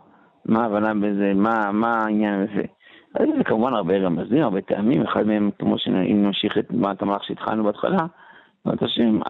מה 0.44 0.62
ההבנה 0.62 0.94
בזה? 0.94 1.32
מה, 1.34 1.72
מה 1.72 2.04
העניין 2.04 2.46
בזה? 2.46 2.62
אז 3.14 3.26
זה 3.38 3.44
כמובן 3.44 3.74
הרבה 3.74 3.96
רמזים, 3.96 4.42
הרבה 4.42 4.60
טעמים, 4.60 5.02
אחד 5.02 5.26
מהם, 5.26 5.50
כמו 5.58 5.78
שאם 5.78 6.22
נמשיך 6.22 6.58
את 6.58 6.70
מה 6.70 6.92
המהלך 7.00 7.24
שהתחלנו 7.24 7.64
בהתחלה, 7.64 8.06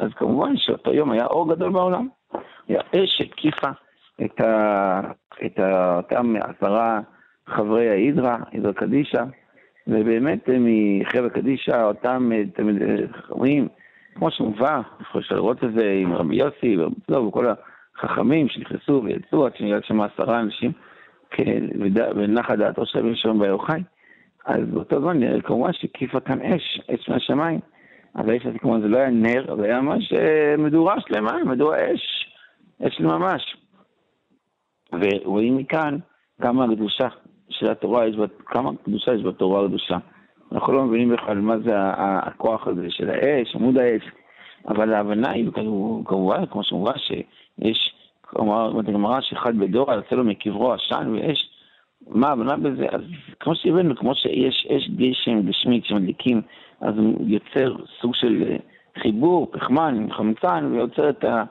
אז 0.01 0.11
כמובן 0.17 0.57
שאותו 0.57 0.93
יום 0.93 1.11
היה 1.11 1.27
אור 1.27 1.55
גדול 1.55 1.73
בעולם. 1.73 2.09
היה 2.69 2.81
אש 2.81 3.17
שהתקיפה 3.19 3.69
את, 4.25 4.41
ה, 4.41 5.01
את 5.47 5.59
ה, 5.59 5.97
אותם 5.97 6.35
עשרה 6.37 7.01
חברי 7.47 7.89
ההידרה, 7.91 8.37
הידרה 8.53 8.73
קדישא, 8.73 9.25
ובאמת 9.87 10.49
מחבר 10.49 11.29
קדישא, 11.29 11.83
אותם 11.83 12.31
חברים, 13.13 13.69
כמו 14.17 14.31
שמובא, 14.31 14.81
אפשר 15.19 15.35
לראות 15.35 15.65
את 15.65 15.73
זה 15.73 15.99
עם 16.03 16.13
רבי 16.13 16.37
יוסי 16.37 16.77
וכל 17.09 17.47
החכמים 17.97 18.49
שנכנסו 18.49 19.03
ויצאו 19.05 19.47
עד 19.47 19.57
שנראה 19.57 19.79
שם 19.83 20.01
עשרה 20.01 20.41
אנשים, 20.41 20.73
כן, 21.31 21.65
ונחה 22.17 22.57
דעתו 22.57 22.87
של 22.87 22.99
רבי 22.99 23.17
שמעון 23.17 23.39
בר 23.39 23.47
יוחאי. 23.47 23.83
אז 24.47 24.61
באותו 24.71 25.01
זמן 25.01 25.41
כמובן 25.41 25.73
שהקיפה 25.73 26.21
כאן 26.21 26.41
אש, 26.41 26.81
אש 26.95 27.09
מהשמיים. 27.09 27.61
אז 28.15 28.29
האש 28.29 28.47
הזה 28.47 28.59
כמובן 28.59 28.81
זה 28.81 28.89
לא 28.89 28.99
היה 28.99 29.11
נר, 29.11 29.57
זה 29.57 29.65
היה 29.65 29.81
ממש 29.81 30.13
אה, 30.13 30.55
מדורה 30.59 30.97
שלמה, 31.01 31.45
מדורה 31.45 31.79
אש, 31.95 32.27
אש 32.87 33.01
ממש. 33.01 33.57
ורואים 34.93 35.57
מכאן 35.57 35.99
כמה 36.43 36.65
הקדושה 36.65 37.09
של 37.49 37.71
התורה, 37.71 38.07
יש 38.07 38.17
כמה 38.47 38.71
קדושה 38.85 39.15
יש 39.15 39.23
בתורה 39.23 39.65
הקדושה. 39.65 39.99
אנחנו 40.53 40.73
לא 40.73 40.85
מבינים 40.85 41.09
בכלל 41.09 41.39
מה 41.39 41.59
זה 41.59 41.73
הכוח 41.99 42.67
הזה 42.67 42.87
של 42.91 43.11
האש, 43.11 43.55
עמוד 43.55 43.79
האש, 43.79 44.03
אבל 44.69 44.95
ההבנה 44.95 45.31
היא 45.31 45.51
כמובן, 46.05 46.47
כמו 46.47 46.65
שמובן, 46.65 46.99
שיש, 46.99 47.95
כלומר, 48.21 48.73
בגמרא 48.73 49.21
שאחד 49.21 49.57
בדור 49.57 49.93
יוצא 49.93 50.17
לו 50.17 50.25
מקברו 50.25 50.73
עשן 50.73 51.15
ואש, 51.15 51.51
מה 52.09 52.29
ההבנה 52.29 52.57
בזה? 52.57 52.87
אז 52.93 53.01
כמו 53.41 53.55
שהבאנו, 53.55 53.97
כמו 53.97 54.15
שיש 54.15 54.67
אש 54.71 54.91
גשם 54.97 55.43
גשמית 55.43 55.85
שמדליקים 55.85 56.43
אז 56.81 56.99
הוא 56.99 57.15
יוצר 57.27 57.77
סוג 58.01 58.15
של 58.15 58.45
אה, 58.49 58.57
חיבור, 59.03 59.51
פחמן 59.53 60.07
חמצן, 60.13 60.69
ויוצר 60.73 61.11
את 61.11 61.25
ה... 61.25 61.45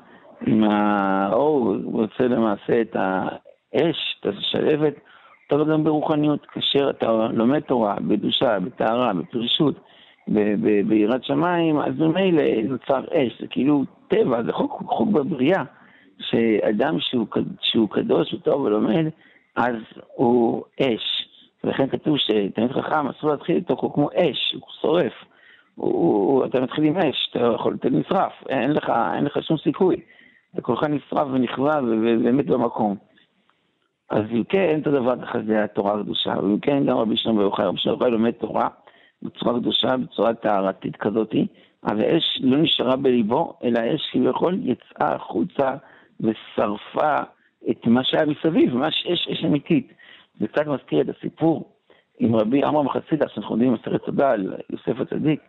עם 0.48 0.64
האור, 0.64 1.76
הוא 1.84 2.02
יוצר 2.02 2.28
למעשה 2.28 2.82
את 2.82 2.96
האש, 2.96 4.18
את 4.20 4.26
השלבת. 4.26 4.94
אותו 5.52 5.66
גם 5.66 5.84
ברוחניות, 5.84 6.46
כאשר 6.46 6.90
אתה 6.90 7.28
לומד 7.34 7.60
תורה, 7.60 7.96
בדושה, 8.08 8.60
בטהרה, 8.60 9.14
בפרישות, 9.14 9.76
ביראת 10.88 11.24
שמיים, 11.24 11.80
אז 11.80 12.00
ממילא 12.00 12.44
נוצר 12.64 13.04
אש, 13.12 13.42
זה 13.42 13.48
כאילו 13.48 13.84
טבע, 14.08 14.44
זה 14.44 14.54
חוק, 14.54 14.84
חוק 14.88 15.10
בבריאה. 15.10 15.64
שאדם 16.20 17.00
שהוא, 17.00 17.28
שהוא 17.62 17.90
קדוש, 17.90 18.32
הוא 18.32 18.40
טוב 18.40 18.62
ולומד, 18.62 19.06
אז 19.56 19.76
הוא 20.16 20.64
אש. 20.82 21.30
ולכן 21.64 21.88
כתוב 21.88 22.18
שתלמיד 22.18 22.72
חכם 22.72 23.08
אסור 23.08 23.30
להתחיל 23.30 23.56
איתו, 23.56 23.76
הוא 23.82 23.94
כמו 23.94 24.10
אש, 24.16 24.54
הוא 24.54 24.62
שורף. 24.82 25.14
הוא, 25.76 25.94
הוא, 25.94 26.46
אתה 26.46 26.62
מתחיל 26.62 26.84
עם 26.84 26.98
אש, 26.98 27.30
אתה 27.32 27.40
יכול, 27.56 27.76
אתה 27.80 27.90
נשרף, 27.90 28.34
אין 28.50 28.72
לך, 28.72 28.92
אין 29.16 29.26
לך 29.26 29.44
שום 29.44 29.58
סיכוי. 29.58 29.96
אתה 30.54 30.62
כולך 30.62 30.84
נשרף 30.84 31.28
ונכווה 31.32 31.80
ובאמת 31.84 32.46
במקום. 32.46 32.96
אז 34.10 34.24
אם 34.32 34.44
כן, 34.44 34.80
את 34.82 34.88
הדבר 34.88 35.26
כזה 35.26 35.64
התורה 35.64 36.00
הקדושה, 36.00 36.34
ואם 36.44 36.60
כן, 36.60 36.86
גם 36.86 36.98
רבי 36.98 37.18
שלום 37.18 37.38
ברוך 37.38 37.60
רבי 37.60 37.78
שלום 37.78 38.00
ברוך 38.00 38.12
לומד 38.12 38.32
תורה 38.32 38.68
בצורה 39.22 39.60
קדושה, 39.60 39.98
בצורה 39.98 40.34
טהרתית 40.34 40.96
כזאתי, 40.96 41.48
אבל 41.86 42.02
אש 42.02 42.40
לא 42.44 42.58
נשארה 42.58 42.96
בליבו, 42.96 43.54
אלא 43.64 43.80
אש 43.96 44.10
כביכול 44.12 44.60
יצאה 44.64 45.16
החוצה 45.16 45.76
ושרפה 46.20 47.16
את 47.70 47.88
מה 47.88 48.04
שהיה 48.04 48.26
מסביב, 48.26 48.76
ממש 48.76 49.08
אש, 49.14 49.28
אש 49.28 49.46
אמיתית. 49.46 49.94
זה 50.40 50.48
קצת 50.48 50.68
מזכיר 50.68 51.02
את 51.02 51.10
הסיפור 51.10 51.72
עם 52.20 52.36
רבי 52.36 52.64
עמרם 52.64 52.90
חסידה, 52.90 53.30
שאנחנו 53.30 53.56
יודעים 53.56 53.72
במסכת 53.72 54.06
תודה 54.06 54.32
על 54.32 54.54
יוסף 54.70 55.00
הצדיק. 55.02 55.40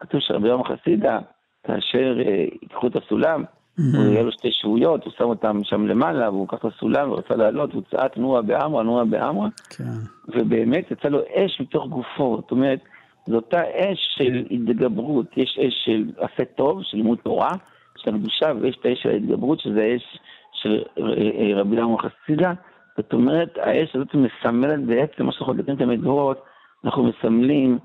כתוב 0.00 0.20
שרבי 0.20 0.50
עמרם 0.50 0.64
חסידה, 0.64 1.18
כאשר 1.66 2.18
אה, 2.26 2.44
ייקחו 2.62 2.86
את 2.86 2.96
הסולם, 2.96 3.44
הוא 3.78 4.04
יהיה 4.04 4.22
לו 4.22 4.32
שתי 4.32 4.48
שבויות, 4.52 5.04
הוא 5.04 5.12
שם 5.18 5.24
אותם 5.24 5.58
שם 5.62 5.86
למעלה, 5.86 6.30
והוא 6.30 6.46
לקח 6.48 6.58
את 6.58 6.72
הסולם 6.76 7.10
ורצה 7.10 7.36
לעלות, 7.36 7.72
הוא 7.72 7.82
צעק 7.90 8.16
נועה 8.16 8.42
בעמרה, 8.42 8.82
נועה 8.82 9.04
בעמרה, 9.04 9.48
כן. 9.70 9.84
ובאמת 10.28 10.90
יצא 10.90 11.08
לו 11.08 11.18
אש 11.34 11.60
מתוך 11.60 11.88
גופו, 11.88 12.36
זאת 12.40 12.50
אומרת, 12.50 12.78
זו 13.26 13.36
אותה 13.36 13.62
אש 13.62 13.98
של 14.16 14.44
התגברות, 14.50 15.26
יש 15.36 15.58
אש 15.58 15.74
של 15.84 16.04
עשה 16.18 16.44
טוב, 16.44 16.82
של 16.82 16.96
לימוד 16.96 17.18
תורה, 17.18 17.52
של 17.96 18.14
הקדושה, 18.14 18.52
ויש 18.60 18.76
את 18.80 18.86
האש 18.86 19.02
של 19.02 19.08
ההתגברות, 19.08 19.60
שזה 19.60 19.96
אש 19.96 20.18
של 20.52 20.82
אה, 20.98 21.60
רבי 21.60 21.76
למה 21.76 21.96
חסידה. 21.98 22.52
זאת 22.96 23.12
אומרת, 23.12 23.58
האש 23.62 23.96
הזאת 23.96 24.14
מסמלת 24.14 24.84
בעצם 24.84 25.26
מה 25.26 25.32
שאנחנו 25.32 25.52
מדליקים 25.54 25.74
את 25.74 25.80
המדברות, 25.80 26.44
אנחנו 26.84 27.04
מסמלים 27.04 27.78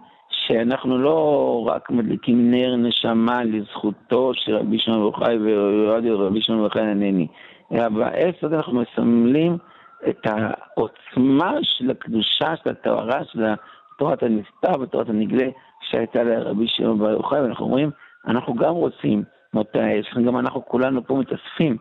שאנחנו 0.49 0.97
לא 0.97 1.63
רק 1.67 1.89
מדליקים 1.89 2.51
נר 2.51 2.75
נשמה 2.75 3.43
לזכותו 3.43 4.31
של 4.33 4.55
רבי 4.55 4.79
שמעון 4.79 4.99
ברוך 5.01 5.23
חי 5.23 5.37
ורבי 6.03 6.41
שמעון 6.41 6.61
ברוך 6.61 6.77
ענני, 6.77 7.27
אלא 7.71 7.89
באש 7.89 8.35
הזאת 8.43 8.53
אנחנו 8.53 8.81
מסמלים 8.81 9.57
את 10.09 10.19
העוצמה 10.25 11.53
של 11.61 11.91
הקדושה, 11.91 12.55
של 12.63 12.69
הטהרה, 12.69 13.23
של 13.25 13.45
תורת 13.97 14.23
הנסתר 14.23 14.81
ותורת 14.81 15.09
הנגלה 15.09 15.49
שהייתה 15.81 16.23
לרבי 16.23 16.67
שמעון 16.67 16.99
ברוך 16.99 17.31
ואנחנו 17.31 17.65
אומרים, 17.65 17.91
אנחנו 18.27 18.53
גם 18.53 18.73
רוצים 18.73 19.23
מאותה 19.53 19.99
אש, 19.99 20.17
גם 20.25 20.37
אנחנו 20.37 20.65
כולנו 20.65 21.03
פה 21.03 21.15
מתאספים 21.15 21.77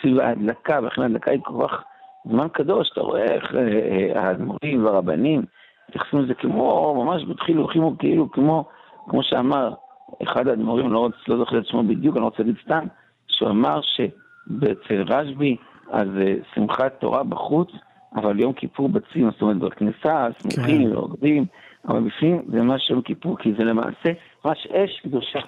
סביב 0.00 0.20
ההדלקה, 0.20 0.78
ולכן 0.82 1.02
ההדלקה 1.02 1.30
היא 1.30 1.40
כל 1.42 1.66
כך 1.66 1.82
זמן 2.30 2.48
קדוש, 2.48 2.90
אתה 2.92 3.00
רואה 3.00 3.24
איך 3.24 3.54
אה, 3.54 4.20
האדמו"רים 4.20 4.84
והרבנים 4.84 5.42
מתייחסים 5.88 6.18
לזה 6.18 6.34
כמו, 6.34 7.04
ממש 7.04 7.24
בתחילוכים, 7.24 7.96
כאילו 7.96 8.30
כמו, 8.30 8.64
כמו 9.08 9.22
שאמר 9.22 9.74
אחד 10.22 10.48
האדמו"רים, 10.48 10.92
לא, 10.92 11.08
לא 11.28 11.36
זוכר 11.38 11.58
את 11.58 11.66
שמו 11.66 11.82
בדיוק, 11.82 12.16
אני 12.16 12.20
לא 12.20 12.26
רוצה 12.26 12.42
להגיד 12.42 12.56
סתם, 12.64 12.86
שהוא 13.28 13.50
אמר 13.50 13.80
שאצל 13.82 15.02
רשב"י, 15.02 15.56
אז 15.90 16.08
אה, 16.20 16.34
שמחת 16.54 17.00
תורה 17.00 17.22
בחוץ, 17.24 17.68
אבל 18.16 18.40
יום 18.40 18.52
כיפור 18.52 18.88
בצים, 18.88 19.30
זאת 19.30 19.42
אומרת 19.42 19.56
בכניסה, 19.56 20.26
שמחים 20.42 20.90
כן. 20.90 20.96
ועובדים, 20.96 21.44
אבל 21.88 22.00
בפנים 22.00 22.42
זה 22.48 22.62
ממש 22.62 22.90
יום 22.90 23.02
כיפור, 23.02 23.38
כי 23.38 23.52
זה 23.58 23.64
למעשה 23.64 24.12
ממש 24.44 24.66
אש 24.66 25.00
קדושה, 25.00 25.38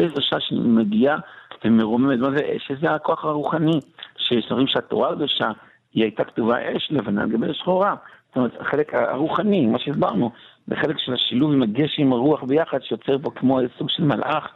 אש 0.00 0.10
קדושה 0.12 0.40
שמגיעה 0.40 1.18
ומרוממת, 1.64 2.18
מה 2.18 2.30
זה 2.30 2.56
אש? 2.56 2.72
זה 2.80 2.90
הכוח 2.90 3.24
הרוחני, 3.24 3.80
שיש 4.18 4.46
דברים 4.46 4.66
שהתורה 4.66 5.10
הקדושה, 5.10 5.50
היא 5.92 6.02
הייתה 6.02 6.24
כתובה 6.24 6.76
אש 6.76 6.88
לבנה 6.90 7.22
על 7.22 7.30
גבי 7.30 7.54
שחורה. 7.54 7.94
זאת 8.36 8.40
אומרת, 8.40 8.60
החלק 8.60 8.94
הרוחני, 8.94 9.66
מה 9.66 9.78
שהסברנו, 9.78 10.30
בחלק 10.68 10.98
של 10.98 11.14
השילוב 11.14 11.52
עם 11.52 11.62
הגשם, 11.62 12.02
עם 12.02 12.12
הרוח 12.12 12.42
ביחד, 12.42 12.82
שיוצר 12.82 13.18
פה 13.18 13.30
כמו 13.30 13.58
סוג 13.78 13.90
של 13.90 14.04
מלאך, 14.04 14.48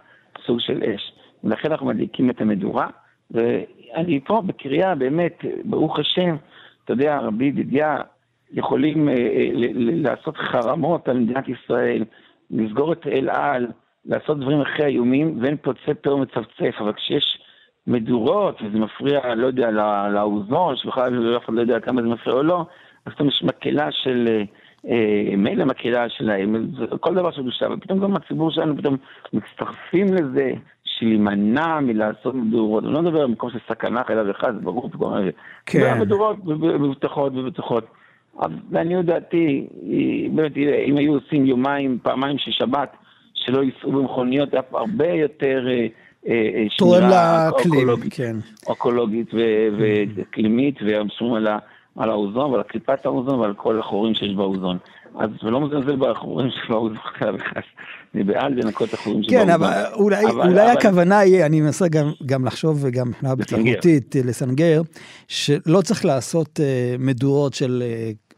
סוג 0.46 0.60
של 0.60 0.82
אש. 0.82 1.12
ולכן 1.44 1.70
אנחנו 1.70 1.86
מדליקים 1.86 2.30
את 2.30 2.40
המדורה, 2.40 2.86
ואני 3.30 4.20
פה 4.24 4.42
בקריאה, 4.46 4.94
באמת, 4.94 5.44
ברוך 5.64 5.98
השם, 5.98 6.36
אתה 6.84 6.92
יודע, 6.92 7.18
רבי 7.18 7.44
ידידיה, 7.44 7.96
יכולים 8.52 9.08
אה, 9.08 9.14
אה, 9.14 9.50
לעשות 9.76 10.36
חרמות 10.36 11.08
על 11.08 11.18
מדינת 11.18 11.44
ישראל, 11.48 12.04
לסגור 12.50 12.92
את 12.92 13.06
אל 13.06 13.30
על, 13.30 13.66
לעשות 14.04 14.40
דברים 14.40 14.60
אחרי 14.60 14.86
איומים, 14.86 15.38
ואין 15.42 15.56
פוצה 15.56 15.94
פה 16.02 16.10
ומצפצף, 16.10 16.74
אבל 16.80 16.92
כשיש 16.92 17.38
מדורות, 17.86 18.62
וזה 18.62 18.78
מפריע, 18.78 19.34
לא 19.34 19.46
יודע, 19.46 19.70
לאוזון, 20.10 20.76
שבכלל 20.76 21.36
אף 21.36 21.44
אחד 21.44 21.54
לא 21.54 21.60
יודע 21.60 21.80
כמה 21.80 22.02
זה 22.02 22.08
מפריע 22.08 22.36
או 22.36 22.42
לא, 22.42 22.66
אז 23.06 23.12
פתאום 23.12 23.28
יש 23.28 23.42
מקהלה 23.42 23.88
של, 23.92 24.28
אה, 24.28 24.42
אה 24.90 25.36
מילא 25.36 25.64
מקהלה 25.64 26.08
שלהם, 26.08 26.70
כל 27.00 27.14
דבר 27.14 27.30
של 27.30 27.42
קדושה, 27.42 27.66
ופתאום 27.72 28.00
גם 28.00 28.16
הציבור 28.16 28.50
שלנו 28.50 28.76
פתאום 28.76 28.96
מצטרפים 29.32 30.14
לזה, 30.14 30.52
להימנע 31.02 31.80
מלעשות 31.80 32.34
מדורות. 32.34 32.84
אני 32.84 32.92
לא 32.92 33.02
מדבר 33.02 33.20
על 33.20 33.26
מקום 33.26 33.50
של 33.50 33.58
סכנה 33.68 34.04
חלילה 34.04 34.30
וחס, 34.30 34.48
זה 34.54 34.60
ברור, 34.60 34.90
כן. 35.66 36.00
מדורות 36.00 36.36
מבטחות 36.56 37.32
ובטוחות. 37.36 37.86
אז 38.38 38.50
לעניות 38.70 39.06
דעתי, 39.06 39.66
באמת, 40.34 40.56
אם 40.86 40.96
היו 40.96 41.14
עושים 41.14 41.46
יומיים, 41.46 41.98
פעמיים 42.02 42.38
של 42.38 42.50
שבת, 42.50 42.96
שלא 43.34 43.62
ייסעו 43.62 43.92
במכוניות, 43.92 44.54
היה 44.54 44.62
הרבה 44.72 45.08
יותר 45.08 45.66
אה, 46.28 46.64
שמירה 46.68 47.48
אקולוגית, 47.48 48.14
כן. 48.14 48.36
אקולוגית 48.72 49.30
ואקלימית, 50.16 50.78
והם 50.86 51.06
שומרים 51.18 51.46
על, 51.46 51.58
על 51.96 52.11
האוזון 52.11 52.50
ועל 52.50 52.62
קליפת 52.62 53.07
האוזון 53.07 53.38
ועל 53.38 53.55
כל 53.55 53.79
החורים 53.79 54.14
שיש 54.14 54.35
באוזון. 54.35 54.79
אז 55.18 55.31
זה 55.42 55.50
לא 55.50 55.61
מזלזל 55.61 55.96
בחורים 55.96 56.50
שבאוזון 56.66 56.96
חלילה 56.98 57.37
וחס. 57.37 57.64
אני 58.14 58.24
בעד 58.24 58.53
לנקות 58.53 58.94
החורים 58.94 59.22
שבאוזון. 59.22 59.46
כן, 59.46 59.53
אבל 59.53 59.83
אולי, 59.92 60.24
אבל, 60.24 60.48
אולי 60.48 60.62
אבל... 60.62 60.79
הכוונה 60.79 61.18
היא, 61.18 61.44
אני 61.44 61.61
מנסה 61.61 61.88
גם, 61.88 62.11
גם 62.26 62.44
לחשוב 62.44 62.79
וגם 62.83 63.09
מבחינה 63.09 63.35
בטיחותית 63.35 64.16
לסנגר, 64.24 64.83
שלא 65.29 65.81
צריך 65.81 66.05
לעשות 66.05 66.61
uh, 66.61 66.62
מדורות 67.03 67.55
של 67.55 67.83
uh, 67.83 68.29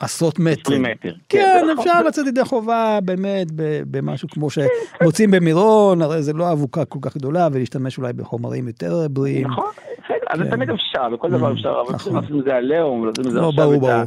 עשרות 0.00 0.38
מטרים. 0.38 0.82
מטר. 0.82 1.12
כן, 1.28 1.60
כן 1.62 1.78
אפשר 1.78 2.02
לצאת 2.02 2.26
ידי 2.26 2.44
חובה 2.44 2.98
באמת 3.04 3.46
במשהו 3.90 4.28
כמו 4.28 4.48
שמוצאים 4.50 5.30
במירון, 5.30 6.02
הרי 6.02 6.22
זה 6.22 6.32
לא 6.32 6.52
אבוקה 6.52 6.84
כל 6.84 6.98
כך 7.02 7.16
גדולה, 7.16 7.48
ולהשתמש 7.52 7.98
אולי 7.98 8.12
בחומרים 8.12 8.66
יותר 8.66 9.08
בריאים. 9.10 9.46
נכון, 9.46 9.70
בסדר, 10.04 10.16
אז 10.30 10.38
זה 10.38 10.44
כן. 10.44 10.50
תמיד 10.50 10.70
אפשר, 10.70 11.08
בכל 11.08 11.30
דבר 11.30 11.50
mm, 11.50 11.52
אפשר, 11.52 11.82
אבל 11.86 11.96
צריכים 11.96 12.14
לעשות 12.14 12.38
את 12.38 12.44
זה 12.44 12.54
עליהום, 12.56 13.00
ולעשות 13.00 13.26
את 13.26 13.30
זה 13.30 13.40
לא, 13.40 13.48
עכשיו 13.48 13.74
את 13.74 13.82
ה... 13.82 14.04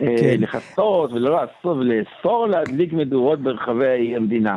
אה, 0.00 0.16
כן. 0.20 0.36
לכסות 0.40 1.12
ולא 1.12 1.30
לעשות 1.30 1.76
ולאסור 1.76 2.46
להדליק 2.46 2.92
מדורות 2.92 3.40
ברחבי 3.40 4.16
המדינה. 4.16 4.56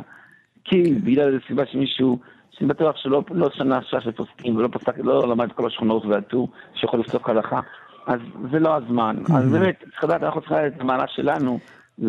כי 0.65 0.93
בגלל 1.03 1.27
איזו 1.27 1.37
סיבה 1.47 1.63
שמישהו, 1.65 2.19
שאני 2.51 2.69
בטוח 2.69 2.97
שלא 2.97 3.23
לא 3.31 3.49
שנה 3.53 3.79
שש 3.81 4.07
לפוסקים 4.07 4.55
ולא 4.55 4.67
פסק, 4.71 4.97
לא 4.97 5.27
למד 5.27 5.49
את 5.49 5.55
כל 5.55 5.67
השכונות 5.67 6.05
והטור 6.05 6.49
שיכול 6.75 6.99
לפסוק 6.99 7.29
הלכה. 7.29 7.59
אז 8.07 8.19
זה 8.51 8.59
לא 8.59 8.75
הזמן. 8.75 9.15
אז 9.35 9.51
באמת, 9.51 9.75
צריך 9.79 10.03
לדעת, 10.03 10.23
אנחנו 10.23 10.41
צריכים 10.41 10.57
לדעת 10.57 10.73
את 10.75 10.81
המעלה 10.81 11.05
שלנו. 11.07 11.59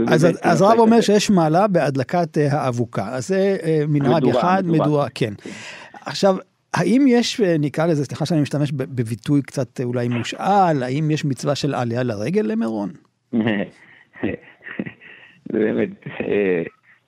אז, 0.08 0.26
אז 0.42 0.62
הרב 0.62 0.78
אומר 0.78 1.00
שיש 1.00 1.30
מעלה 1.30 1.68
בהדלקת 1.68 2.38
אה, 2.38 2.52
האבוקה, 2.52 3.08
אז 3.08 3.28
זה 3.28 3.56
אה, 3.62 3.82
מנהג 3.88 4.28
אחד, 4.28 4.62
מדורה, 4.66 5.06
כן. 5.14 5.34
עכשיו, 6.06 6.36
האם 6.74 7.04
יש, 7.08 7.40
אה, 7.40 7.56
נקרא 7.58 7.86
לזה, 7.86 8.04
סליחה 8.04 8.26
שאני 8.26 8.40
משתמש 8.40 8.72
בביטוי 8.72 9.42
קצת 9.42 9.80
אולי 9.80 10.08
מושאל, 10.08 10.82
האם 10.82 11.10
יש 11.10 11.24
מצווה 11.24 11.54
של 11.54 11.74
עלייה 11.74 12.02
לרגל 12.02 12.42
למירון? 12.42 12.90
זה 15.52 15.58
באמת 15.58 15.90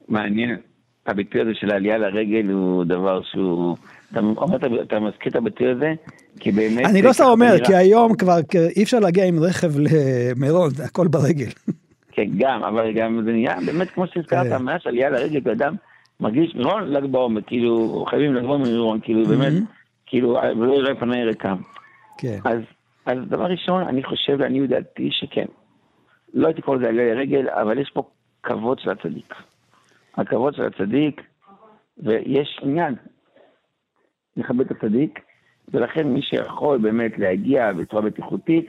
מעניין. 0.09 0.57
הביטוי 1.06 1.40
הזה 1.40 1.50
של 1.54 1.70
העלייה 1.70 1.98
לרגל 1.98 2.50
הוא 2.50 2.84
דבר 2.84 3.22
שהוא... 3.22 3.76
אתה, 4.10 4.20
אתה 4.82 5.00
מזכיר 5.00 5.30
את 5.30 5.36
הביטוי 5.36 5.70
הזה? 5.70 5.94
כי 6.40 6.52
באמת... 6.52 6.86
אני 6.86 7.02
לא 7.02 7.12
סתם 7.12 7.24
אומר, 7.24 7.54
כי 7.64 7.74
היום 7.74 8.16
כבר 8.16 8.38
אי 8.76 8.82
אפשר 8.82 8.98
להגיע 8.98 9.24
עם 9.24 9.40
רכב 9.40 9.72
למירון, 9.78 10.70
זה 10.70 10.84
הכל 10.84 11.08
ברגל. 11.08 11.50
כן, 12.14 12.26
גם, 12.36 12.64
אבל 12.64 12.92
גם 12.92 13.20
זה 13.24 13.32
נהיה 13.32 13.56
באמת 13.66 13.90
כמו 13.90 14.06
שהזכרת, 14.06 14.46
כן. 14.46 14.62
מאז 14.62 14.80
עלייה 14.84 15.10
לרגל, 15.10 15.40
ואדם 15.44 15.74
מרגיש 16.20 16.54
מירון 16.54 16.92
ל"ג 16.92 17.04
בעומר, 17.04 17.40
כאילו, 17.46 18.04
חייבים 18.10 18.34
לבוא 18.34 18.58
ממירון, 18.58 19.00
כאילו, 19.02 19.24
באמת, 19.24 19.52
כאילו, 20.06 20.38
ולא 20.58 20.72
יראה 20.72 20.94
פני 20.94 21.24
ריקם. 21.24 21.56
כן. 22.18 22.38
אז, 22.44 22.58
אז 23.06 23.18
דבר 23.28 23.44
ראשון, 23.44 23.82
אני 23.82 24.04
חושב, 24.04 24.40
לעניות 24.40 24.70
דעתי, 24.70 25.08
שכן. 25.12 25.44
לא 26.34 26.46
הייתי 26.46 26.62
קורא 26.62 26.76
לזה 26.76 26.88
עלייה 26.88 27.14
לרגל, 27.14 27.48
אבל 27.48 27.78
יש 27.78 27.90
פה 27.94 28.02
כבוד 28.42 28.78
של 28.78 28.90
הצדיק. 28.90 29.34
הכבוד 30.16 30.55
של 30.55 30.62
הצדיק, 30.62 31.22
ויש 31.98 32.61
עניין 32.62 32.94
לכבד 34.37 34.61
את 34.61 34.70
הצדיק, 34.70 35.20
ולכן 35.68 36.09
מי 36.09 36.22
שיכול 36.22 36.79
באמת 36.79 37.18
להגיע 37.18 37.72
בצורה 37.72 38.02
בטיחותית, 38.02 38.66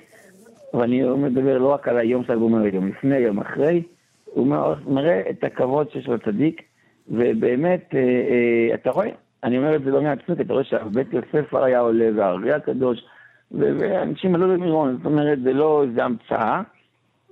ואני 0.73 1.03
מדבר 1.03 1.57
לא 1.57 1.67
רק 1.73 1.87
על 1.87 1.97
היום 1.97 2.23
של 2.23 2.33
הגומר, 2.33 2.65
יום 2.65 2.87
לפני, 2.87 3.17
יום 3.17 3.39
אחרי, 3.39 3.83
הוא 4.25 4.47
מראה 4.87 5.21
את 5.29 5.43
הכבוד 5.43 5.91
שיש 5.91 6.07
לצדיק, 6.07 6.61
ובאמת, 7.07 7.89
אה, 7.95 7.99
אה, 7.99 8.73
אתה 8.73 8.89
רואה, 8.89 9.09
אני 9.43 9.57
אומר 9.57 9.75
את 9.75 9.83
זה 9.83 9.91
לא 9.91 10.01
מעצמי, 10.01 10.35
אתה 10.41 10.53
רואה 10.53 10.63
שבית 10.63 11.07
יוסף 11.13 11.53
היה 11.53 11.79
עולה, 11.79 12.09
והערבי 12.15 12.51
הקדוש, 12.51 13.05
ואנשים 13.51 14.35
עלו 14.35 14.53
למירון, 14.53 14.97
זאת 14.97 15.05
אומרת, 15.05 15.41
זה 15.41 15.53
לא 15.53 15.83
איזה 15.83 16.03
המצאה, 16.03 16.61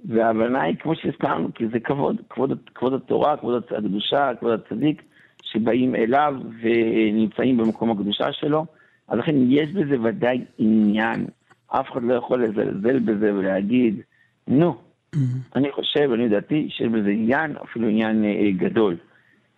וההבנה 0.08 0.62
היא, 0.62 0.76
כמו 0.76 0.96
שהזכרנו, 0.96 1.54
כי 1.54 1.68
זה 1.68 1.80
כבוד, 1.80 2.22
כבוד, 2.30 2.60
כבוד 2.76 2.94
התורה, 2.94 3.38
כבוד 3.38 3.64
הקדושה, 3.78 4.32
כבוד 4.40 4.52
הצדיק, 4.52 5.02
שבאים 5.44 5.96
אליו 5.96 6.34
ונמצאים 6.62 7.58
במקום 7.58 7.92
הקדושה 7.92 8.32
שלו, 8.32 8.66
אז 9.08 9.20
לכן 9.20 9.36
יש 9.50 9.72
בזה 9.72 9.96
ודאי 10.04 10.42
עניין. 10.58 11.26
אף 11.68 11.92
אחד 11.92 12.04
לא 12.04 12.14
יכול 12.14 12.44
לזלזל 12.44 13.00
בזה 13.00 13.34
ולהגיד, 13.34 14.02
נו, 14.48 14.76
mm-hmm. 15.16 15.20
אני 15.56 15.72
חושב, 15.72 16.12
אני 16.14 16.30
דעתי, 16.30 16.68
שיש 16.70 16.88
בזה 16.88 17.10
עניין, 17.10 17.56
אפילו 17.64 17.88
עניין 17.88 18.26
אה, 18.26 18.52
גדול. 18.58 18.98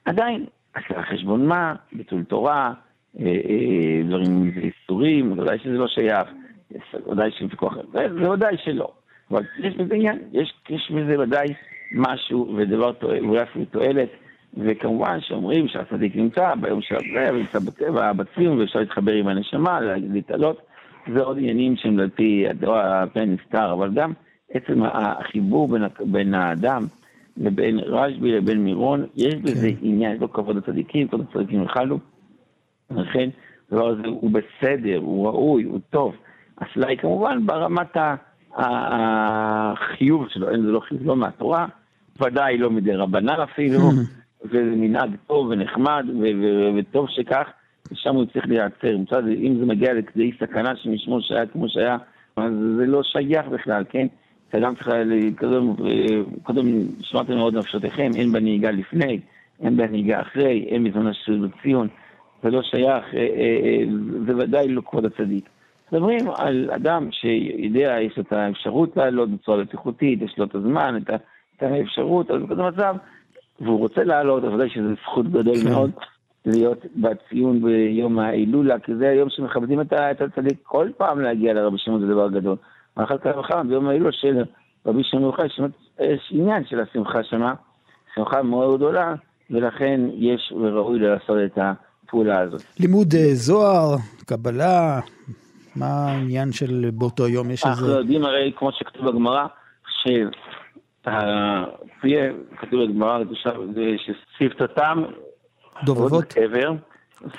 עדיין, 0.05 0.45
עשה 0.73 1.03
חשבון 1.03 1.45
מה, 1.45 1.75
ביטול 1.93 2.23
תורה, 2.23 2.73
אה, 3.19 3.25
אה, 3.25 4.03
דברים 4.07 4.51
איסורים, 4.57 5.39
ודאי 5.39 5.60
שזה 5.60 5.73
לא 5.77 5.88
שייך, 5.88 6.27
ודאי 7.12 7.31
שזה 7.31 7.45
ויכוח, 7.51 7.73
ודאי 8.33 8.55
שלא. 8.63 8.93
אבל 9.32 9.44
יש 9.60 9.76
בזה 9.76 9.96
עניין, 9.96 10.20
יש, 10.32 10.54
יש 10.70 10.92
בזה 10.92 11.20
ודאי 11.20 11.48
משהו 11.92 12.54
ודבר, 12.58 12.92
ואולי 13.02 13.44
אפילו 13.44 13.66
תועלת. 13.66 14.10
וכמובן 14.58 15.22
שאומרים 15.22 15.68
שהצדיק 15.68 16.16
נמצא 16.16 16.56
ביום 16.56 16.82
של 16.82 16.96
הזה, 16.96 17.34
ונמצא 17.34 17.60
בטבע, 17.60 18.13
בציון, 18.13 18.60
ואפשר 18.60 18.80
להתחבר 18.80 19.12
עם 19.12 19.28
הנשמה, 19.28 19.80
להתעלות. 19.82 20.62
זה 21.13 21.22
עוד 21.22 21.38
עניינים 21.38 21.76
שהם 21.76 22.00
על 22.00 22.10
פי 22.10 22.46
הפן 22.68 23.30
נסתר, 23.30 23.74
אבל 23.74 23.92
גם 23.94 24.13
עצם 24.54 24.84
החיבור 24.84 25.68
בין, 25.68 25.84
בין 26.00 26.34
האדם 26.34 26.84
לבין 27.38 27.80
רשב"י 27.80 28.32
לבין 28.32 28.63
מירון, 28.63 29.06
יש 29.16 29.34
כן. 29.34 29.42
בזה 29.42 29.70
עניין, 29.82 30.16
יש 30.16 30.22
לו 30.22 30.34
כבוד 30.34 30.56
לצדיקים, 30.56 31.08
כבוד 31.08 31.26
לצדיקים 31.30 31.63
יחלו. 31.63 32.00
לכן, 32.92 33.30
הדבר 33.72 33.88
הזה 33.88 34.08
הוא 34.08 34.32
בסדר, 34.32 34.98
הוא 34.98 35.28
ראוי, 35.28 35.63
הוא 35.63 35.80
טוב. 35.90 36.16
השאלה 36.58 36.88
היא 36.88 36.98
כמובן 36.98 37.46
ברמת 37.46 37.98
החיוב 38.55 40.25
שלו, 40.29 40.49
אין 40.49 40.62
זה 40.62 40.71
לא 40.71 40.79
חיוב 40.79 41.01
לא 41.05 41.15
מהתורה, 41.15 41.65
ודאי 42.21 42.57
לא 42.57 42.71
מדי 42.71 42.93
רבנן 42.93 43.39
אפילו, 43.39 43.79
וזה 44.45 44.73
מנהג 44.75 45.10
טוב 45.27 45.47
ונחמד, 45.49 46.05
וטוב 46.77 47.07
שכך, 47.10 47.47
ושם 47.91 48.15
הוא 48.15 48.25
צריך 48.25 48.47
להיעצר. 48.47 48.97
מצד, 48.97 49.27
אם 49.27 49.55
זה 49.60 49.65
מגיע 49.65 49.93
לכדי 49.93 50.31
סכנה 50.39 50.75
שמשמור 50.75 51.21
שהיה 51.21 51.45
כמו 51.45 51.69
שהיה, 51.69 51.97
אז 52.38 52.51
זה 52.77 52.86
לא 52.86 53.03
שייך 53.03 53.45
בכלל, 53.47 53.83
כן? 53.89 54.07
אדם 54.55 54.75
צריך 54.75 54.88
להתקדם, 55.05 55.73
קודם 56.43 56.65
שמרתם 57.01 57.36
מאוד 57.36 57.57
נפשותיכם, 57.57 58.12
אין 58.15 58.31
בנהיגה 58.31 58.71
לפני, 58.71 59.19
אין 59.62 59.77
בנהיגה 59.77 60.21
אחרי, 60.21 60.65
אין 60.69 60.83
מזמן 60.83 61.07
השיר 61.07 61.47
בציון, 61.47 61.88
זה 62.43 62.49
לא 62.49 62.62
שייך, 62.62 63.05
אה, 63.13 63.19
אה, 63.19 63.60
אה, 63.63 63.83
זה 64.25 64.38
ודאי 64.38 64.67
לא 64.67 64.81
כבוד 64.86 65.05
הצדיק. 65.05 65.49
מדברים 65.91 66.30
על 66.36 66.69
אדם 66.76 67.10
שיודע, 67.12 67.97
יש 68.02 68.17
לו 68.17 68.23
את 68.23 68.34
האפשרות 68.34 68.97
לעלות 68.97 69.30
בצורה 69.30 69.63
בטיחותית, 69.63 70.21
יש 70.21 70.38
לו 70.38 70.45
את 70.45 70.56
הזמן, 70.56 70.97
את 71.58 71.63
האפשרות, 71.63 72.32
אז 72.32 72.41
בכזה 72.41 72.62
מצב, 72.62 72.95
והוא 73.62 73.80
רוצה 73.80 74.04
לעלות, 74.04 74.43
אז 74.43 74.54
ודאי 74.54 74.69
שזו 74.69 74.89
זכות 75.04 75.32
גדול 75.32 75.56
כן. 75.63 75.69
מאוד 75.69 75.91
להיות 76.45 76.86
בציון 76.95 77.62
ביום 77.62 78.19
ההילולה, 78.19 78.80
כי 78.80 78.95
זה 78.95 79.10
היום 79.10 79.30
שמכבדים 79.30 79.82
את 79.82 80.21
הצדיק 80.21 80.58
כל 80.63 80.89
פעם 80.97 81.19
להגיע 81.21 81.54
לרבי 81.54 81.78
שמעון 81.78 82.02
זה 82.02 82.08
דבר 82.08 82.30
גדול. 82.30 82.56
ואחר 82.97 83.17
כך 83.17 83.38
וכמה 83.39 83.63
ביום 83.63 83.88
ההילולה 83.88 84.12
של 84.12 84.43
רבי 84.86 85.04
שמעון 85.04 85.26
יוחאי, 85.26 85.45
יש 86.00 86.30
עניין 86.32 86.65
של 86.65 86.80
השמחה 86.80 87.23
שמה, 87.23 87.54
שמחה 88.15 88.41
מאוד 88.41 88.78
גדולה, 88.78 89.15
ולכן 89.50 90.02
יש 90.13 90.54
וראוי 90.62 91.00
לעשות 91.00 91.38
את 91.45 91.58
הפעולה 91.58 92.39
הזאת. 92.39 92.63
לימוד 92.80 93.13
אה, 93.13 93.34
זוהר, 93.34 93.95
קבלה, 94.26 95.00
מה 95.80 95.86
העניין 95.86 96.52
של 96.52 96.90
באותו 96.94 97.28
יום? 97.28 97.52
יש 97.52 97.66
איזה... 97.66 97.82
אנחנו 97.82 97.88
יודעים 97.88 98.26
הרי, 98.26 98.52
כמו 98.56 98.72
שכתוב 98.72 99.10
בגמרא, 99.10 99.46
ש... 99.88 100.08
כתוב 102.58 102.84
בגמרא, 102.84 103.20
ששפתותם 103.98 105.04
דובבות 105.84 106.24
קבר, 106.34 106.72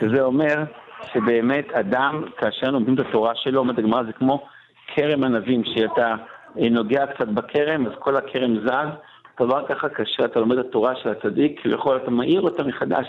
שזה 0.01 0.23
אומר 0.23 0.65
שבאמת 1.13 1.71
אדם, 1.73 2.25
כאשר 2.39 2.71
לומדים 2.71 2.95
את 2.95 3.01
התורה 3.01 3.33
שלו, 3.35 3.61
אומרת 3.61 3.79
הגמרא, 3.79 4.03
זה 4.03 4.13
כמו 4.13 4.47
כרם 4.95 5.25
ענבים, 5.25 5.63
שאתה 5.65 6.15
נוגע 6.57 7.07
קצת 7.07 7.29
בכרם, 7.29 7.87
אז 7.87 7.93
כל 7.99 8.17
הכרם 8.17 8.59
זז. 8.67 8.89
דבר 9.41 9.67
ככה 9.69 9.89
כאשר 9.89 10.25
אתה 10.25 10.41
לומד 10.41 10.59
את 10.59 10.67
התורה 10.69 10.97
של 11.03 11.09
הצדיק, 11.09 11.61
כביכול 11.63 11.97
אתה 11.97 12.11
מאיר 12.11 12.41
אותה 12.41 12.65
מחדש. 12.65 13.07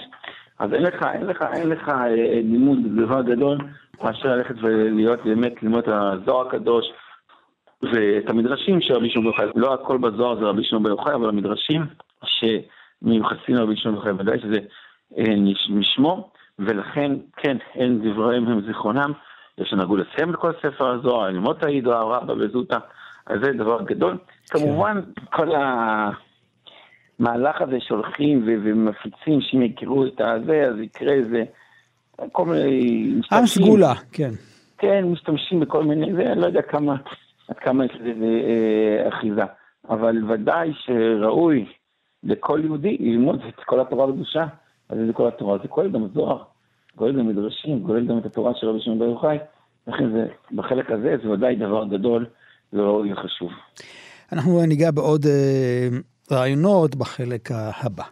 אז 0.60 0.74
אין 0.74 0.84
לך, 0.84 1.04
אין 1.14 1.26
לך, 1.26 1.42
אין 1.54 1.70
לך 1.70 1.90
אה, 1.90 2.08
לימוד 2.44 2.78
דבר 3.04 3.22
גדול, 3.22 3.58
מאשר 4.04 4.30
ללכת 4.36 4.56
ולהיות 4.62 5.20
באמת, 5.26 5.64
ללמוד 5.64 5.84
את 5.84 5.88
הזוהר 5.88 6.48
הקדוש, 6.48 6.86
ואת 7.84 8.30
המדרשים 8.30 8.82
של 8.82 8.94
רבי 8.94 9.10
שמעון 9.10 9.32
בר 9.32 9.44
יוחאי. 9.44 9.62
לא 9.62 9.74
הכל 9.74 9.98
בזוהר 9.98 10.40
זה 10.40 10.46
רבי 10.46 10.64
שמעון 10.64 10.84
בר 10.84 10.90
יוחאי, 10.90 11.14
אבל 11.14 11.30
המדרשים 11.30 11.86
שמיוחסים 12.26 13.56
לרבי 13.56 13.76
שמעון 13.76 14.00
בר 14.00 14.08
יוחאי, 14.08 14.22
ודאי 14.22 14.40
שזה 14.40 14.60
אה, 15.18 15.36
משמו, 15.70 16.30
ולכן, 16.60 17.12
כן, 17.38 17.58
אין 17.76 18.12
דבריהם 18.12 18.48
הם 18.48 18.62
זיכרונם. 18.68 19.12
יש 19.58 19.70
שנהגו 19.70 19.98
לסיים 19.98 20.30
את 20.30 20.36
כל 20.36 20.52
ספר 20.62 20.88
הזוהר, 20.88 21.30
ללמוד 21.30 21.58
את 21.58 21.64
העידו 21.64 21.94
הרבה 21.94 22.34
וזוטה, 22.34 22.78
אז 23.28 23.40
זה 23.44 23.52
דבר 23.52 23.82
גדול. 23.82 24.18
כן. 24.50 24.60
כמובן, 24.60 25.02
כל 25.32 25.50
המהלך 27.20 27.62
הזה 27.62 27.78
שהולכים 27.80 28.44
ומפיצים, 28.46 29.42
שאם 29.42 29.62
יכירו 29.62 30.06
את 30.06 30.22
הזה, 30.22 30.68
אז 30.68 30.80
יקרה 30.80 31.14
איזה, 31.14 31.44
כל 32.32 32.46
מיני... 32.46 33.14
עם 33.32 33.46
סגולה, 33.46 33.94
כן. 34.12 34.32
כן, 34.78 35.06
משתמשים 35.06 35.60
בכל 35.60 35.84
מיני, 35.84 36.14
זה, 36.14 36.36
לא 36.36 36.46
יודע 36.46 36.62
כמה, 36.62 36.96
עד 37.48 37.56
כמה 37.58 37.86
יש 37.86 37.92
לזה 38.00 38.42
אה, 38.48 39.10
אחיזה. 39.10 39.44
אבל 39.90 40.32
ודאי 40.32 40.72
שראוי 40.86 41.66
לכל 42.24 42.62
יהודי 42.64 42.98
ללמוד 43.00 43.42
את 43.50 43.64
כל 43.66 43.80
התורה 43.80 44.10
הקדושה. 44.10 44.46
אז 44.90 44.98
זה 45.08 45.14
כל 45.14 45.28
התורה, 45.28 45.58
זה 45.62 45.68
כולל 45.68 45.92
גם 45.92 46.08
זוהר, 46.14 46.44
כולל 46.96 47.20
גם 47.20 47.28
מדרשים, 47.28 47.84
כולל 47.86 48.08
גם 48.08 48.18
את 48.18 48.26
התורה 48.26 48.52
של 48.56 48.68
רבי 48.68 48.80
שמעון 48.82 49.00
בר 49.00 49.06
יוחאי, 49.06 49.38
לכן 49.88 50.12
זה, 50.12 50.28
בחלק 50.52 50.92
הזה 50.92 51.16
זה 51.24 51.30
ודאי 51.30 51.56
דבר 51.56 51.86
גדול 51.86 52.26
וראוי 52.74 53.14
וחשוב. 53.14 53.52
אנחנו 54.32 54.66
ניגע 54.66 54.92
בעוד 54.92 55.26
אה, 55.26 55.88
רעיונות 56.32 56.96
בחלק 56.96 57.50
הבא. 57.52 58.04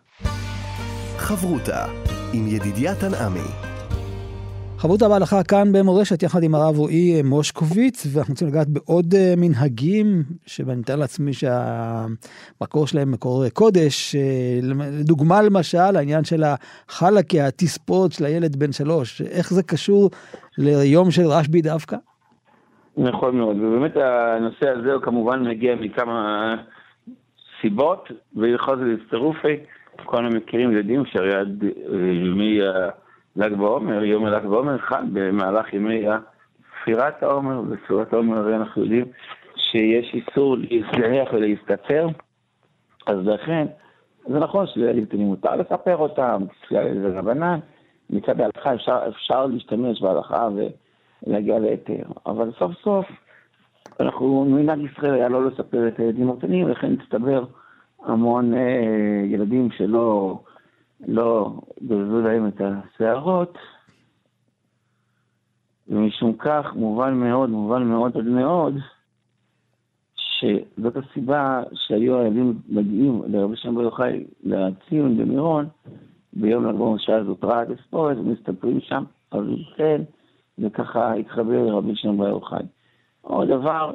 חברותה 1.18 1.86
עם 2.34 2.48
ידידיה 2.48 2.96
תנעמי 2.96 3.50
חברות 4.78 5.00
בהלכה 5.02 5.44
כאן 5.44 5.74
במורשת 5.74 6.24
יחד 6.24 6.44
עם 6.44 6.56
הרב 6.56 6.78
רועי 6.78 7.22
מושקוביץ 7.24 8.08
ואנחנו 8.14 8.32
רוצים 8.32 8.48
לגעת 8.48 8.68
בעוד 8.68 9.14
אה, 9.14 9.34
מנהגים 9.38 10.24
שאני 10.46 10.76
מתאר 10.76 10.96
לעצמי 10.96 11.34
שהמקור 11.34 12.88
שלהם 12.88 13.12
מקור 13.12 13.50
קודש 13.50 14.16
לדוגמה 15.00 15.42
למשל 15.42 15.96
העניין 15.96 16.24
של 16.24 16.44
החלקה 16.44 17.48
התספורת 17.48 18.12
של 18.12 18.26
הילד 18.26 18.56
בן 18.56 18.72
שלוש 18.72 19.22
איך 19.22 19.54
זה 19.54 19.64
קשור 19.64 20.10
ליום 20.58 21.12
של 21.12 21.28
רשב"י 21.28 21.62
דווקא? 21.62 21.98
נכון 22.98 23.38
מאוד 23.38 23.58
ובאמת 23.58 23.98
הנושא 23.98 24.70
הזה 24.70 24.94
הוא 24.94 25.02
כמובן 25.02 25.48
מגיע 25.48 25.76
מכמה 25.76 26.56
סיבות 27.62 28.12
ויכול 28.36 28.76
להיות 28.76 29.00
צירופי 29.10 29.58
כל 30.06 30.26
המכירים 30.26 30.72
יודעים 30.72 31.06
שהרי 31.06 31.36
עד 31.36 31.64
ימי 32.26 32.60
ל"ג 33.36 33.54
בעומר, 33.54 34.04
יום 34.04 34.26
הל"ג 34.26 34.46
בעומר 34.46 34.78
חל 34.78 35.04
במהלך 35.14 35.74
ימי 35.74 36.06
ספירת 36.82 37.24
העומר, 37.24 37.62
בספירת 37.62 38.14
העומר 38.14 38.38
הרי 38.38 38.56
אנחנו 38.56 38.84
יודעים 38.84 39.06
שיש 39.56 40.14
איסור 40.14 40.58
להזדהח 40.58 41.34
ולהסתתר, 41.34 42.08
אז 43.08 43.28
לכן, 43.28 43.68
זה 44.28 44.40
נכון 44.40 44.68
שלילדים 44.68 45.20
מותר 45.20 45.56
לספר 45.56 45.98
אותם, 45.98 46.44
זה 46.72 47.10
רבנן, 47.20 47.60
מצד 48.10 48.42
ההלכה 48.42 48.74
אפשר, 48.74 49.00
אפשר 49.08 49.46
להשתמש 49.46 50.02
בהלכה 50.02 50.48
ולהגיע 51.28 51.60
להיתר, 51.60 52.04
אבל 52.26 52.52
סוף 52.60 52.72
סוף 52.84 53.06
אנחנו, 54.00 54.46
מנהג 54.46 54.80
ישראל 54.80 55.14
היה 55.14 55.30
לא 55.30 55.46
לספר 55.46 55.88
את 55.88 56.00
הילדים 56.00 56.30
הקטנים, 56.30 56.66
ולכן 56.66 56.94
הצטבר 56.94 57.46
המון 58.04 58.54
אה, 58.54 59.24
ילדים 59.26 59.72
שלא 59.72 60.40
לא 61.08 61.54
גזלו 61.84 62.22
להם 62.22 62.48
את 62.48 62.62
השערות, 62.62 63.58
ומשום 65.88 66.34
כך 66.34 66.66
מובן 66.76 67.14
מאוד, 67.14 67.50
מובן 67.50 67.84
מאוד 67.84 68.18
עד 68.18 68.26
מאוד, 68.26 68.74
שזאת 70.16 70.98
הסיבה 70.98 71.64
שהיו 71.74 72.20
הילדים 72.20 72.54
מגיעים 72.70 73.22
לרבי 73.28 73.56
שם 73.56 73.76
בר 73.76 73.82
יוחאי 73.82 74.26
לציון 74.44 75.18
במירון, 75.18 75.68
ביום 76.34 76.66
לגבור 76.66 76.98
שעה 76.98 77.24
זאת 77.24 77.44
רעת 77.44 77.68
אספורת, 77.70 78.18
ומסתפרים 78.18 78.80
שם, 78.82 79.04
אבל 79.32 79.56
כן, 79.76 80.02
וככה 80.60 81.14
התחבר 81.14 81.66
לרבי 81.66 81.96
שם 81.96 82.18
בר 82.18 82.28
יוחאי. 82.28 82.64
עוד 83.28 83.48
דבר, 83.48 83.94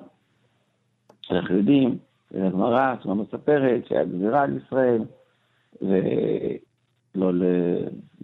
אנחנו 1.31 1.57
יודעים, 1.57 1.99
הגמרא, 2.35 2.93
עצמה 2.93 3.15
מספרת, 3.15 3.87
שהיה 3.87 4.05
גזירה 4.05 4.43
על 4.43 4.57
ישראל, 4.57 5.03
ו... 5.83 5.99
לא 7.15 7.31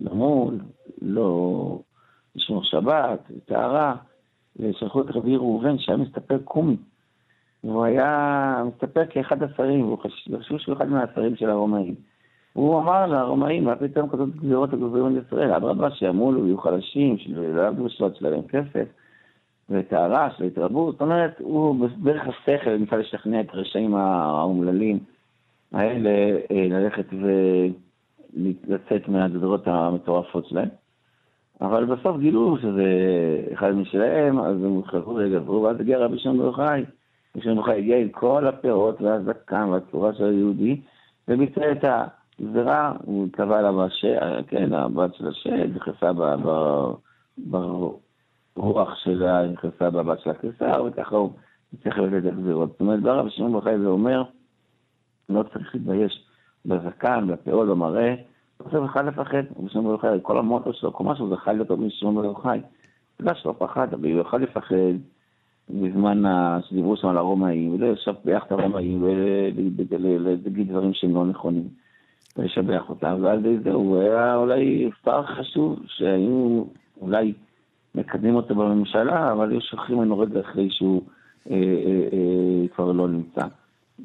למול, 0.00 0.58
לא 1.02 1.80
לשמור 2.36 2.62
שבת, 2.64 3.20
טהרה, 3.44 3.96
ושלחו 4.56 5.00
את 5.00 5.06
רבי 5.10 5.36
ראובן 5.36 5.78
שהיה 5.78 5.98
מסתפר 5.98 6.38
קומי. 6.44 6.76
והוא 7.64 7.84
היה 7.84 8.62
מסתפר 8.66 9.06
כאחד 9.10 9.42
השרים, 9.42 9.84
והוא 9.84 9.98
חשב 10.38 10.58
שהוא 10.58 10.76
אחד 10.76 10.88
מהשרים 10.88 11.36
של 11.36 11.50
הרומאים. 11.50 11.94
הוא 12.52 12.78
אמר 12.78 13.06
לרומאים, 13.06 13.64
מה 13.64 13.76
פתאום 13.76 14.08
כזאת 14.08 14.36
גזירות 14.36 14.72
הגזירות 14.72 15.12
לישראל? 15.12 15.52
אדרבה, 15.52 15.90
שיאמרו 15.90 16.32
לו, 16.32 16.46
יהיו 16.46 16.58
חלשים, 16.58 17.18
שלא 17.18 17.62
יעבדו 17.62 17.84
בשבת 17.84 18.16
שלהם 18.16 18.42
כסף, 18.42 18.88
וטהרה, 19.70 20.28
שלא 20.36 20.46
יתרבו. 20.46 20.92
זאת 20.92 21.00
אומרת, 21.00 21.38
הוא 21.38 21.88
בדרך 22.02 22.22
השכל 22.26 22.76
ניסה 22.76 22.96
לשכנע 22.96 23.40
את 23.40 23.46
הרשעים 23.52 23.94
האומללים 23.94 24.98
האלה 25.72 26.10
אה, 26.50 26.66
ללכת 26.70 27.06
ולצאת 28.36 29.08
מהגזירות 29.08 29.66
המטורפות 29.66 30.46
שלהם. 30.46 30.68
אבל 31.60 31.84
בסוף 31.84 32.18
גילו 32.18 32.56
שזה 32.58 32.84
אחד 33.52 33.70
משלהם, 33.70 34.38
אז 34.38 34.56
הם 34.64 34.84
חזרו 34.84 35.14
וגזרו, 35.14 35.62
ואז 35.62 35.80
הגיע 35.80 35.98
רבי 35.98 36.18
שמעון 36.18 36.38
בר. 36.38 36.62
רבי 36.64 37.40
שמעון 37.40 37.56
בר 37.62 37.70
הגיע 37.70 37.98
עם 37.98 38.08
כל 38.08 38.46
הפירות 38.46 39.00
והזקן 39.00 39.68
והצורה 39.68 40.14
של 40.14 40.24
היהודי, 40.24 40.80
וביצע 41.28 41.72
את 41.72 41.84
הגזירה, 41.84 42.92
הוא 43.04 43.28
טבע 43.32 43.58
עליו 43.58 43.82
השד, 43.82 44.42
כן, 44.48 44.72
הבת 44.72 45.14
של 45.14 45.28
השד, 45.28 45.76
נכנסה 45.76 46.12
ברוח 48.58 48.94
שלה, 49.04 49.46
נכנסה 49.46 49.90
בבת 49.90 50.20
של 50.20 50.30
הקיסר, 50.30 50.84
וככה 50.86 51.16
הוא 51.16 51.30
צריך 51.82 51.98
לבטל 51.98 52.28
את 52.28 52.32
הגזירות. 52.32 52.70
זאת 52.70 52.80
אומרת, 52.80 53.00
בא 53.00 53.12
רבי 53.12 53.30
שמעון 53.30 53.52
בר 53.52 53.58
יוחאי 53.58 53.86
ואומר, 53.86 54.22
לא 55.28 55.42
צריך 55.42 55.74
להתבייש 55.74 56.24
בזקן, 56.66 57.26
בפירות, 57.28 57.68
במראה. 57.68 58.14
עכשיו 58.64 58.84
בכלל 58.84 59.06
לפחד, 59.06 59.42
רבי 59.58 59.68
שמעון 59.68 59.86
בר 59.86 59.92
יוחאי, 59.92 60.18
כל 60.22 60.38
המוטו 60.38 60.72
שלו, 60.72 60.92
כל 60.92 61.04
משהו 61.04 61.28
זה 61.28 61.36
חי 61.36 61.50
להיות 61.54 61.70
רבי 61.70 61.90
שמעון 61.90 62.14
בר 62.14 62.24
יוחאי. 62.24 62.60
בגלל 63.20 63.34
שלא 63.34 63.54
פחד, 63.58 63.94
אבל 63.94 64.12
הוא 64.12 64.20
יכול 64.20 64.42
לפחד 64.42 64.74
בזמן 65.70 66.22
שדיברו 66.68 66.96
שם 66.96 67.08
על 67.08 67.16
הרומאים, 67.16 67.74
ולא 67.74 67.86
ישב 67.86 68.14
ביחד 68.24 68.52
הרומאים 68.52 69.02
ולהגיד 69.02 70.68
דברים 70.68 70.94
שהם 70.94 71.14
לא 71.14 71.26
נכונים, 71.26 71.68
ולשבח 72.36 72.88
אותם, 72.88 73.18
ועל 73.20 73.38
ידי 73.38 73.58
זה 73.58 73.72
הוא 73.72 73.98
היה 74.00 74.36
אולי 74.36 74.90
שר 75.04 75.22
חשוב, 75.22 75.80
שהיו 75.86 76.64
אולי 77.00 77.32
מקדמים 77.98 78.34
אותו 78.34 78.54
בממשלה, 78.54 79.32
אבל 79.32 79.50
היו 79.50 79.60
שוכחים 79.60 79.96
ממנו 79.96 80.18
רגע 80.18 80.40
אחרי 80.40 80.70
שהוא 80.70 81.02
אה, 81.50 81.56
אה, 81.56 82.08
אה, 82.12 82.68
כבר 82.74 82.92
לא 82.92 83.08
נמצא. 83.08 83.46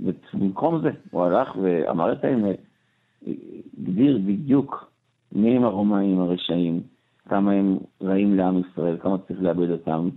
ובמקום 0.04 0.82
זה, 0.82 0.90
הוא 1.12 1.24
הלך 1.24 1.56
ואמר 1.62 2.12
את 2.12 2.24
האמת. 2.24 2.58
הגדיר 3.78 4.20
בדיוק 4.26 4.92
מי 5.32 5.56
הם 5.56 5.64
הרומאים 5.64 6.20
הרשעים, 6.20 6.82
כמה 7.30 7.52
הם 7.52 7.78
רעים 8.02 8.36
לעם 8.36 8.60
ישראל, 8.60 8.98
כמה 9.02 9.18
צריך 9.18 9.42
לאבד 9.42 9.70
אותם, 9.70 10.10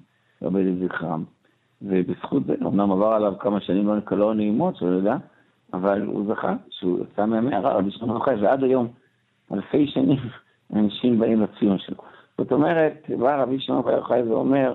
לאבד 0.43 0.67
את 0.67 0.79
זכרם. 0.79 1.25
ובזכות 1.83 2.45
זה, 2.47 2.55
אמנם 2.63 2.93
עבר 2.93 3.07
עליו 3.07 3.33
כמה 3.39 3.61
שנים 3.61 3.89
לא, 3.89 3.95
לא 4.11 4.35
נעימות, 4.35 4.77
שלא 4.77 4.89
יודע, 4.89 5.17
אבל 5.73 6.03
הוא 6.03 6.35
זכה 6.35 6.55
שהוא 6.71 7.01
יצא 7.01 7.27
מהמערה, 7.27 7.79
ועד 8.41 8.63
היום, 8.65 8.89
אלפי 9.53 9.87
שנים, 9.87 10.19
אנשים 10.77 11.19
באים 11.19 11.43
לציון 11.43 11.79
שלו. 11.79 12.16
זאת 12.39 12.53
אומרת, 12.53 13.11
בא 13.19 13.43
רבי 13.43 13.61
שמעון 13.61 13.83
בר 13.83 13.91
יוחאי 13.91 14.23
ואומר, 14.23 14.75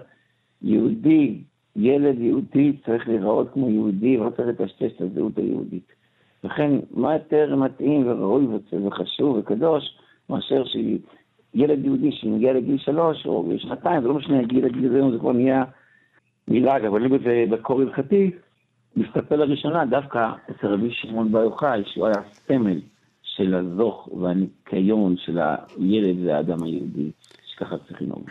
יהודי, 0.62 1.41
ילד 1.76 2.19
יהודי 2.19 2.78
צריך 2.86 3.08
להיראות 3.08 3.47
כמו 3.54 3.69
יהודי, 3.69 4.17
ולא 4.17 4.30
צריך 4.30 4.47
לטשטש 4.47 4.91
את 4.95 5.02
הזהות 5.02 5.38
היהודית. 5.38 5.91
לכן, 6.43 6.71
מה 6.91 7.13
יותר 7.13 7.56
מתאים 7.56 8.08
וראוי 8.08 8.47
וחשוב 8.88 9.38
וקדוש, 9.38 9.84
מאשר 10.30 10.63
שילד 10.65 11.86
יהודי 11.86 12.12
שמגיע 12.12 12.54
לגיל 12.54 12.78
שלוש 12.78 13.26
או 13.26 13.43
גיל 13.43 13.60
שנתיים, 13.60 14.02
זה 14.02 14.08
לא 14.08 14.13
משנה, 14.13 14.43
גיל 14.43 14.65
לגיל 14.65 14.89
זה, 14.89 15.12
זה 15.12 15.19
כבר 15.19 15.32
נהיה 15.32 15.63
מילאג, 16.47 16.86
אבל 16.86 17.06
אם 17.06 17.17
זה 17.24 17.45
בקור 17.50 17.82
הלכתי, 17.82 18.32
מסתכל 18.95 19.36
לראשונה 19.36 19.86
דווקא 19.86 20.32
אצל 20.52 20.67
רבי 20.67 20.91
שמעון 20.91 21.32
בר 21.32 21.41
יוחאי, 21.41 21.84
שהוא 21.86 22.08
היה 22.08 22.21
סמל 22.32 22.80
של 23.24 23.56
הזוך 23.56 24.10
והניקיון 24.21 25.17
של 25.17 25.39
הילד 25.39 26.26
והאדם 26.26 26.63
היהודי, 26.63 27.12
שככה 27.62 27.78
צריך 27.78 28.02
לנהוג. 28.02 28.30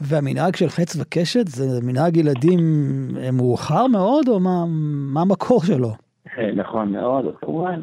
והמנהג 0.00 0.56
של 0.56 0.68
חץ 0.68 0.96
וקשת 1.00 1.48
זה 1.48 1.86
מנהג 1.86 2.16
ילדים 2.16 2.58
מאוחר 3.32 3.86
מאוד, 3.86 4.28
או 4.28 4.40
מה, 4.40 4.64
מה 5.14 5.20
המקור 5.20 5.62
שלו? 5.64 5.88
נכון 6.54 6.92
מאוד, 6.92 7.26
אז 7.26 7.32
כמובן, 7.40 7.80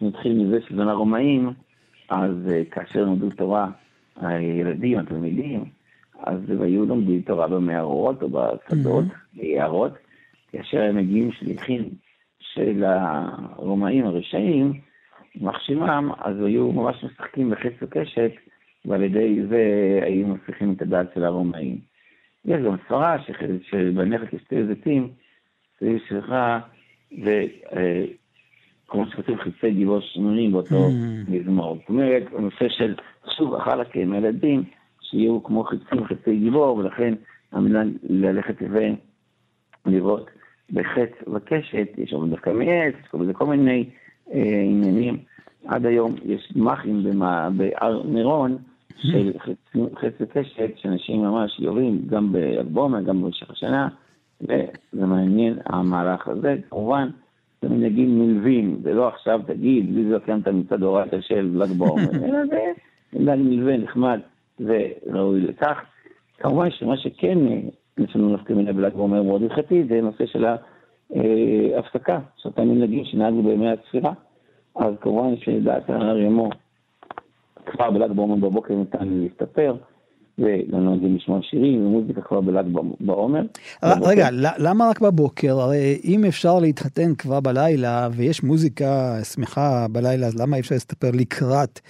נתחיל 0.00 0.38
מזה 0.38 0.58
שזמן 0.68 0.88
הרומאים, 0.88 1.50
אז 2.08 2.34
אה, 2.50 2.62
כאשר 2.70 3.02
למדו 3.02 3.30
תורה 3.30 3.70
הילדים, 4.16 4.98
התלמידים, 4.98 5.64
אז 6.22 6.38
הם 6.48 6.62
היו 6.62 6.86
לומדים 6.86 7.20
תורה 7.20 7.48
במערות 7.48 8.22
או 8.22 8.28
בשדות, 8.28 9.04
ביערות, 9.34 9.92
כאשר 10.52 10.82
הם 10.82 10.96
מגיעים 10.96 11.32
שליחים 11.32 11.88
של 12.40 12.84
הרומאים 12.84 14.06
הרשעים, 14.06 14.80
מחשימם, 15.40 16.10
אז 16.18 16.36
היו 16.40 16.72
ממש 16.72 17.04
משחקים 17.04 17.50
בחץ 17.50 17.72
וקשת, 17.82 18.30
ועל 18.86 19.02
ידי 19.02 19.42
זה 19.48 19.62
היו 20.02 20.26
מפסיכים 20.28 20.72
את 20.72 20.82
הדעת 20.82 21.06
של 21.14 21.24
הרומאים. 21.24 21.78
יש 22.44 22.62
גם 22.62 22.76
סברה 22.88 23.16
שבנכס 23.70 24.32
יש 24.32 24.40
שתי 24.40 24.66
זיתים, 24.66 25.08
סביב 25.78 25.98
שלך 26.08 26.34
וכמו 27.12 29.02
אה, 29.02 29.10
שכתוב 29.10 29.38
חיצי 29.38 29.70
גיבור 29.70 30.00
שנונים 30.00 30.52
באותו 30.52 30.88
mm. 30.88 31.30
מזמור. 31.30 31.76
זאת 31.80 31.88
אומרת, 31.88 32.22
הנושא 32.38 32.68
של 32.68 32.94
שוב 33.36 33.54
החלקים, 33.54 34.12
הילדים, 34.12 34.64
שיהיו 35.00 35.42
כמו 35.42 35.64
חיצים, 35.64 36.04
חיצי 36.04 36.36
גיבור, 36.36 36.76
ולכן 36.76 37.14
המילה 37.52 37.82
ללכת 38.02 38.54
ולראות 39.86 40.30
בחץ 40.72 41.10
וקשת, 41.34 41.88
יש 41.98 42.10
שם 42.10 42.30
דווקא 42.30 42.50
מעץ, 42.50 42.94
כל 43.10 43.18
מיני, 43.18 43.34
כל 43.34 43.46
מיני 43.46 43.84
אה, 44.32 44.62
עניינים. 44.64 45.16
עד 45.66 45.86
היום 45.86 46.14
יש 46.24 46.52
גמ"חים 46.56 47.02
בהר 47.56 48.02
מירון 48.02 48.58
של 48.98 49.32
חץ 49.96 50.12
וקשת, 50.20 50.70
שאנשים 50.76 51.22
ממש 51.22 51.60
יורים 51.60 52.02
גם 52.06 52.32
באלבומה, 52.32 53.00
גם 53.00 53.22
במשך 53.22 53.50
השנה. 53.50 53.88
וזה 54.40 55.06
מעניין 55.06 55.58
המהלך 55.66 56.28
הזה. 56.28 56.56
כמובן, 56.70 57.08
זה 57.62 57.68
מנהגים 57.68 58.22
נלווים, 58.22 58.80
זה 58.82 58.94
לא 58.94 59.08
עכשיו 59.08 59.40
תגיד, 59.46 59.94
בלי 59.94 60.08
זה 60.08 60.16
קיימת 60.24 60.48
מצד 60.48 60.82
הוראת 60.82 61.14
של 61.20 61.50
ל"ג 61.54 61.78
בעומר, 61.78 62.10
אלא 62.24 62.46
זה 62.46 62.72
מנהג 63.12 63.38
נלווה 63.38 63.76
נחמד 63.76 64.20
וראוי 64.60 65.40
לכך. 65.40 65.82
כמובן 66.38 66.70
שמה 66.70 66.96
שכן 66.96 67.38
יש 67.98 68.16
לנו 68.16 68.34
נפקא 68.34 68.52
מינה 68.52 68.72
בל"ג 68.72 68.94
בעומר 68.94 69.22
מאוד 69.22 69.42
הלכתי, 69.42 69.84
זה 69.88 70.00
נושא 70.00 70.26
של 70.26 70.44
ההפסקה, 70.44 72.18
שאותם 72.36 72.68
מנהגים 72.68 73.04
שנהגו 73.04 73.42
בימי 73.42 73.70
הספירה. 73.70 74.12
אז 74.76 74.94
כמובן 75.00 75.36
שדעת 75.36 75.90
האריימו, 75.90 76.50
כבר 77.66 77.90
בל"ג 77.90 78.12
בעומר 78.12 78.48
בבוקר 78.48 78.74
ניתן 78.74 79.08
להסתפר. 79.08 79.76
וגם 80.38 80.84
לומדים 80.84 81.16
לשמוע 81.16 81.38
שירים 81.42 81.86
ומוזיקה 81.86 82.20
כבר 82.20 82.40
בל"ג 82.40 82.64
בעומר. 83.00 83.42
רגע, 83.82 84.28
למה 84.58 84.88
רק 84.90 85.00
בבוקר? 85.00 85.60
הרי 85.60 86.00
אם 86.04 86.24
אפשר 86.24 86.58
להתחתן 86.58 87.14
כבר 87.14 87.40
בלילה 87.40 88.08
ויש 88.12 88.44
מוזיקה 88.44 89.16
שמחה 89.34 89.86
בלילה, 89.92 90.26
אז 90.26 90.40
למה 90.40 90.56
אי 90.56 90.60
אפשר 90.60 90.74
להסתפר 90.74 91.10
לקראת 91.14 91.80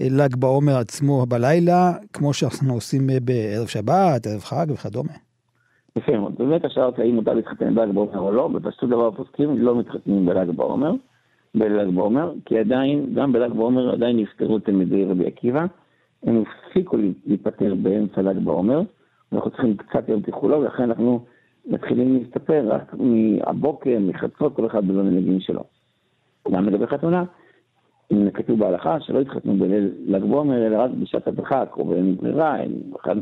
אה, 0.00 0.06
ל"ג 0.10 0.36
בעומר 0.36 0.76
עצמו 0.76 1.26
בלילה, 1.26 1.92
כמו 2.12 2.32
שאנחנו 2.32 2.74
עושים 2.74 3.10
אה, 3.10 3.16
בערב 3.20 3.66
שבת, 3.66 4.26
ערב 4.26 4.40
חג 4.40 4.66
וכדומה? 4.70 5.12
יפה 5.96 6.12
מאוד. 6.16 6.34
באמת 6.38 6.64
השארת 6.64 6.98
האם 6.98 7.14
מותר 7.14 7.34
להתחתן 7.34 7.74
בל"ג 7.74 7.94
בעומר 7.94 8.18
או 8.18 8.32
לא, 8.32 8.48
בפשטות 8.48 8.88
דבר 8.90 9.06
הפוסקים 9.06 9.58
לא 9.58 9.78
מתחתנים 9.78 10.26
בל"ג 10.26 10.50
בעומר, 10.50 10.92
בל"ג 11.54 11.94
בעומר, 11.94 12.32
כי 12.44 12.58
עדיין, 12.58 13.14
גם 13.14 13.32
בל"ג 13.32 13.52
בעומר 13.52 13.90
עדיין 13.92 14.16
נפטרו 14.16 14.58
תלמידי 14.58 15.04
רבי 15.04 15.26
עקיבא. 15.26 15.66
הם 16.22 16.42
הפסיקו 16.42 16.96
להיפטר 17.26 17.74
באמצע 17.74 18.22
ל"ג 18.22 18.38
בעומר, 18.38 18.80
ואנחנו 19.32 19.50
צריכים 19.50 19.76
קצת 19.76 20.08
יותר 20.08 20.24
תיכולו, 20.24 20.60
ולכן 20.60 20.82
אנחנו 20.82 21.24
מתחילים 21.66 22.16
להסתפר 22.16 22.64
רק 22.68 22.94
מהבוקר, 22.94 23.98
מחצות, 24.00 24.56
כל 24.56 24.66
אחד 24.66 24.88
בלא 24.88 25.02
מנהגים 25.02 25.40
שלו. 25.40 25.64
גם 26.52 26.68
לגבי 26.68 26.86
חתונה, 26.86 27.24
אם 28.12 28.30
כתוב 28.30 28.58
בהלכה 28.58 29.00
שלא 29.00 29.18
יתחתנו 29.18 29.56
בליל 29.56 29.90
ל"ג 30.06 30.24
בעומר, 30.24 30.66
אלא 30.66 30.76
רק 30.76 30.90
בשעת 30.90 31.28
הדחק, 31.28 31.68
או 31.76 31.84
באין 31.84 32.16
ברירה, 32.16 32.60
אין 32.60 32.72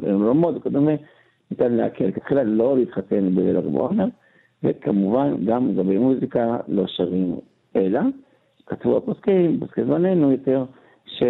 ללמוד 0.02 0.56
וכדומה, 0.56 0.92
ניתן 1.50 1.72
להקל. 1.72 2.12
כתחילה 2.12 2.44
לא 2.44 2.78
להתחתן 2.78 3.34
בליל 3.34 3.58
ל"ג 3.58 3.66
בעומר, 3.66 4.04
וכמובן 4.64 5.44
גם 5.44 5.68
לגבי 5.68 5.98
מוזיקה 5.98 6.56
לא 6.68 6.86
שרים 6.86 7.36
אלא, 7.76 8.00
כתבו 8.66 8.96
הפוסקים, 8.96 9.60
פוסקי 9.60 9.84
זמננו 9.84 10.32
יותר, 10.32 10.64
ש... 11.06 11.22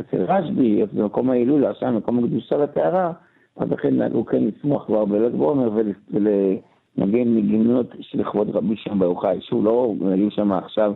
אצל 0.00 0.22
רשב"י, 0.22 0.82
במקום 0.92 1.30
ההילולה, 1.30 1.74
שם 1.74 1.96
מקום 1.96 2.24
הקדושה 2.24 2.56
לטהרה, 2.56 3.12
אז 3.56 3.70
לכן 3.70 3.96
נהגו 3.96 4.26
כן 4.26 4.44
לצמוח 4.44 4.86
כבר 4.86 5.04
בל"ג 5.04 5.34
בעומר 5.34 5.70
ולנגן 6.10 7.34
מגינות 7.34 7.86
שלכבוד 8.00 8.50
רבי 8.50 8.76
שם 8.76 8.98
ברוך 8.98 9.24
הוא 9.24 9.40
שוב, 9.40 9.64
לא 9.64 9.94
נגיד 10.00 10.32
שם 10.32 10.52
עכשיו 10.52 10.92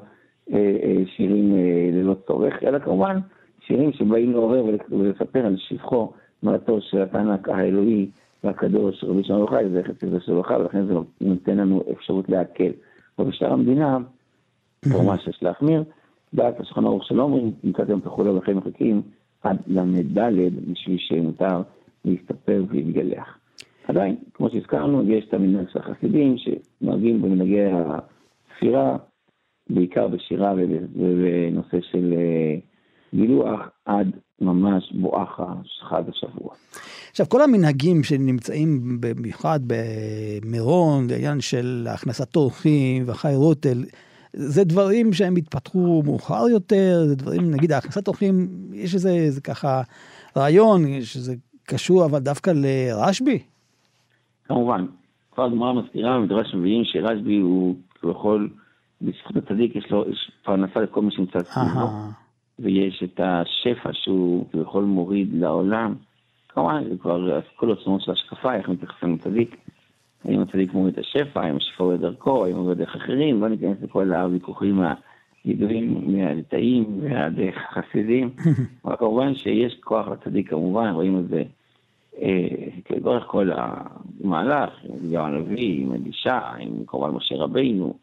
אה, 0.53 0.77
אה, 0.83 1.03
שירים 1.07 1.55
אה, 1.55 1.91
ללא 1.93 2.15
צורך, 2.27 2.55
אלא 2.63 2.79
כמובן 2.79 3.19
שירים 3.67 3.93
שבאים 3.93 4.33
לעורר 4.33 4.65
ולספר 4.91 5.47
על 5.47 5.57
שבחו 5.57 6.13
מעלתו 6.43 6.81
של 6.81 7.03
התנ"ך 7.03 7.49
האלוהי 7.49 8.11
והקדוש, 8.45 9.05
רבי 9.05 9.25
שמעון 9.25 9.41
יוחאי, 9.41 9.69
זה 9.71 9.83
חצי 9.83 10.07
זה 10.07 10.21
של 10.21 10.33
יוחאי, 10.33 10.57
ולכן 10.57 10.87
זה 10.87 10.95
נותן 11.21 11.57
לנו 11.57 11.83
אפשרות 11.93 12.29
להקל. 12.29 12.71
ובשאר 13.19 13.53
המדינה, 13.53 13.99
כמובן 14.93 15.19
שיש 15.19 15.43
להחמיר, 15.43 15.85
דעת 16.35 16.61
השולחן 16.61 16.85
ערוך 16.85 17.05
של 17.05 17.21
אומרים, 17.21 17.53
נמצאתם 17.65 18.01
תחולה 18.01 18.33
וכן 18.33 18.53
מחכים 18.55 19.03
עד 19.43 19.57
ל"ד 19.67 20.19
בשביל 20.73 20.99
שמותר 20.99 21.63
להסתפר 22.05 22.65
ולהתגלח. 22.69 23.39
עדיין, 23.89 24.17
כמו 24.35 24.51
שהזכרנו, 24.51 25.11
יש 25.11 25.25
את 25.29 25.35
המנהג 25.35 25.67
של 25.73 25.79
החסידים 25.79 26.37
שנוהגים 26.39 27.23
במנהגי 27.23 27.61
הספירה, 27.65 28.97
בעיקר 29.71 30.09
בשירה 30.09 30.55
ובנושא 30.95 31.79
של 31.93 32.15
אה, 32.17 32.57
גילוח, 33.15 33.61
עד 33.85 34.11
ממש 34.41 34.93
בואכה 34.93 35.55
חג 35.89 36.03
השבוע. 36.09 36.55
עכשיו, 37.11 37.27
כל 37.29 37.43
המנהגים 37.43 38.03
שנמצאים 38.03 38.99
במיוחד 39.01 39.61
במירון, 39.67 41.07
העניין 41.11 41.41
של 41.41 41.87
הכנסת 41.91 42.37
אורחים 42.37 43.03
והחי 43.07 43.33
רוטל, 43.35 43.85
זה 44.37 44.65
דברים 44.65 45.13
שהם 45.13 45.37
התפתחו 45.37 46.03
מאוחר 46.05 46.49
יותר, 46.51 47.05
זה 47.07 47.17
דברים, 47.17 47.51
נגיד, 47.51 47.73
הכנסת 47.73 48.09
אורחים, 48.09 48.49
יש 48.73 48.95
איזה, 48.95 49.11
איזה 49.11 49.41
ככה 49.41 49.83
רעיון, 50.37 51.01
שזה 51.01 51.35
קשור 51.65 52.05
אבל 52.05 52.19
דווקא 52.19 52.53
לרשב"י? 52.55 53.39
כמובן. 54.45 54.87
כבר 55.33 55.45
הגמרא 55.45 55.73
מזכירה, 55.73 56.19
מדרש 56.19 56.55
מביאים 56.55 56.83
שרשב"י 56.85 57.37
הוא 57.37 57.75
כביכול, 58.01 58.51
בזכות 59.03 59.37
הצדיק 59.37 59.77
יש 59.77 59.91
לו, 59.91 60.05
יש 60.11 60.31
פרנסה 60.45 60.81
לכל 60.81 61.03
מי 61.03 61.11
שנמצא 61.11 61.43
סביבו, 61.43 61.89
ויש 62.59 63.03
את 63.05 63.21
השפע 63.21 63.91
שהוא 63.93 64.47
כביכול 64.53 64.85
מוריד 64.85 65.29
לעולם. 65.33 65.95
כמובן, 66.49 66.85
זה 66.91 66.97
כבר 66.99 67.41
כל 67.57 67.67
העוצמות 67.67 68.01
של 68.01 68.13
השקפה, 68.13 68.55
איך 68.55 68.69
מתייחסים 68.69 69.15
לצדיק. 69.15 69.57
האם 70.25 70.41
הצדיק 70.41 70.73
מוריד 70.73 70.99
את 70.99 71.05
השפע, 71.05 71.41
האם 71.41 71.57
השפע 71.57 71.85
עובד 71.85 72.01
דרכו, 72.01 72.45
האם 72.45 72.57
עובד 72.57 72.79
דרך 72.79 72.97
אחרים, 72.97 73.41
לא 73.41 73.49
ניכנס 73.49 73.77
לכל 73.83 74.13
הוויכוחים 74.13 74.83
הידועים 75.45 76.17
מהליטאים 76.17 77.01
והדרך 77.01 77.57
החסידים, 77.57 78.31
אבל 78.85 78.97
כמובן 78.97 79.35
שיש 79.35 79.75
כוח 79.81 80.09
לצדיק 80.09 80.51
כמובן, 80.51 80.89
רואים 80.89 81.19
את 81.19 81.29
זה 81.29 81.43
אה, 82.23 82.97
לאורך 83.05 83.25
כל 83.27 83.51
המהלך, 83.55 84.71
עם 84.85 85.13
יואל 85.13 85.35
הנביא, 85.35 85.83
עם 85.83 85.93
אלישע, 85.93 86.39
עם 86.59 86.85
כמובן 86.87 87.11
משה 87.11 87.37
רבינו, 87.37 87.95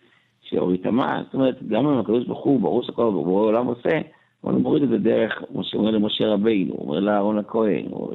שהוריד 0.41 0.79
את 0.79 0.85
המן, 0.85 1.21
זאת 1.25 1.33
אומרת, 1.33 1.67
גם 1.67 1.87
אם 1.87 1.99
הקדוש 1.99 2.25
ברוך 2.25 2.43
הוא, 2.43 2.61
ברור 2.61 2.83
שכל 2.83 3.03
ברור 3.03 3.39
העולם 3.39 3.65
עושה, 3.65 3.99
אבל 4.43 4.53
הוא 4.53 4.61
מוריד 4.61 4.83
את 4.83 4.89
זה 4.89 4.97
דרך, 4.97 5.43
כמו 5.47 5.63
שאומר 5.63 5.91
למשה 5.91 6.27
רבינו, 6.27 6.73
הוא 6.73 6.87
אומר 6.87 6.99
לאהרון 6.99 7.37
הכהן, 7.37 7.85
הוא 7.89 8.13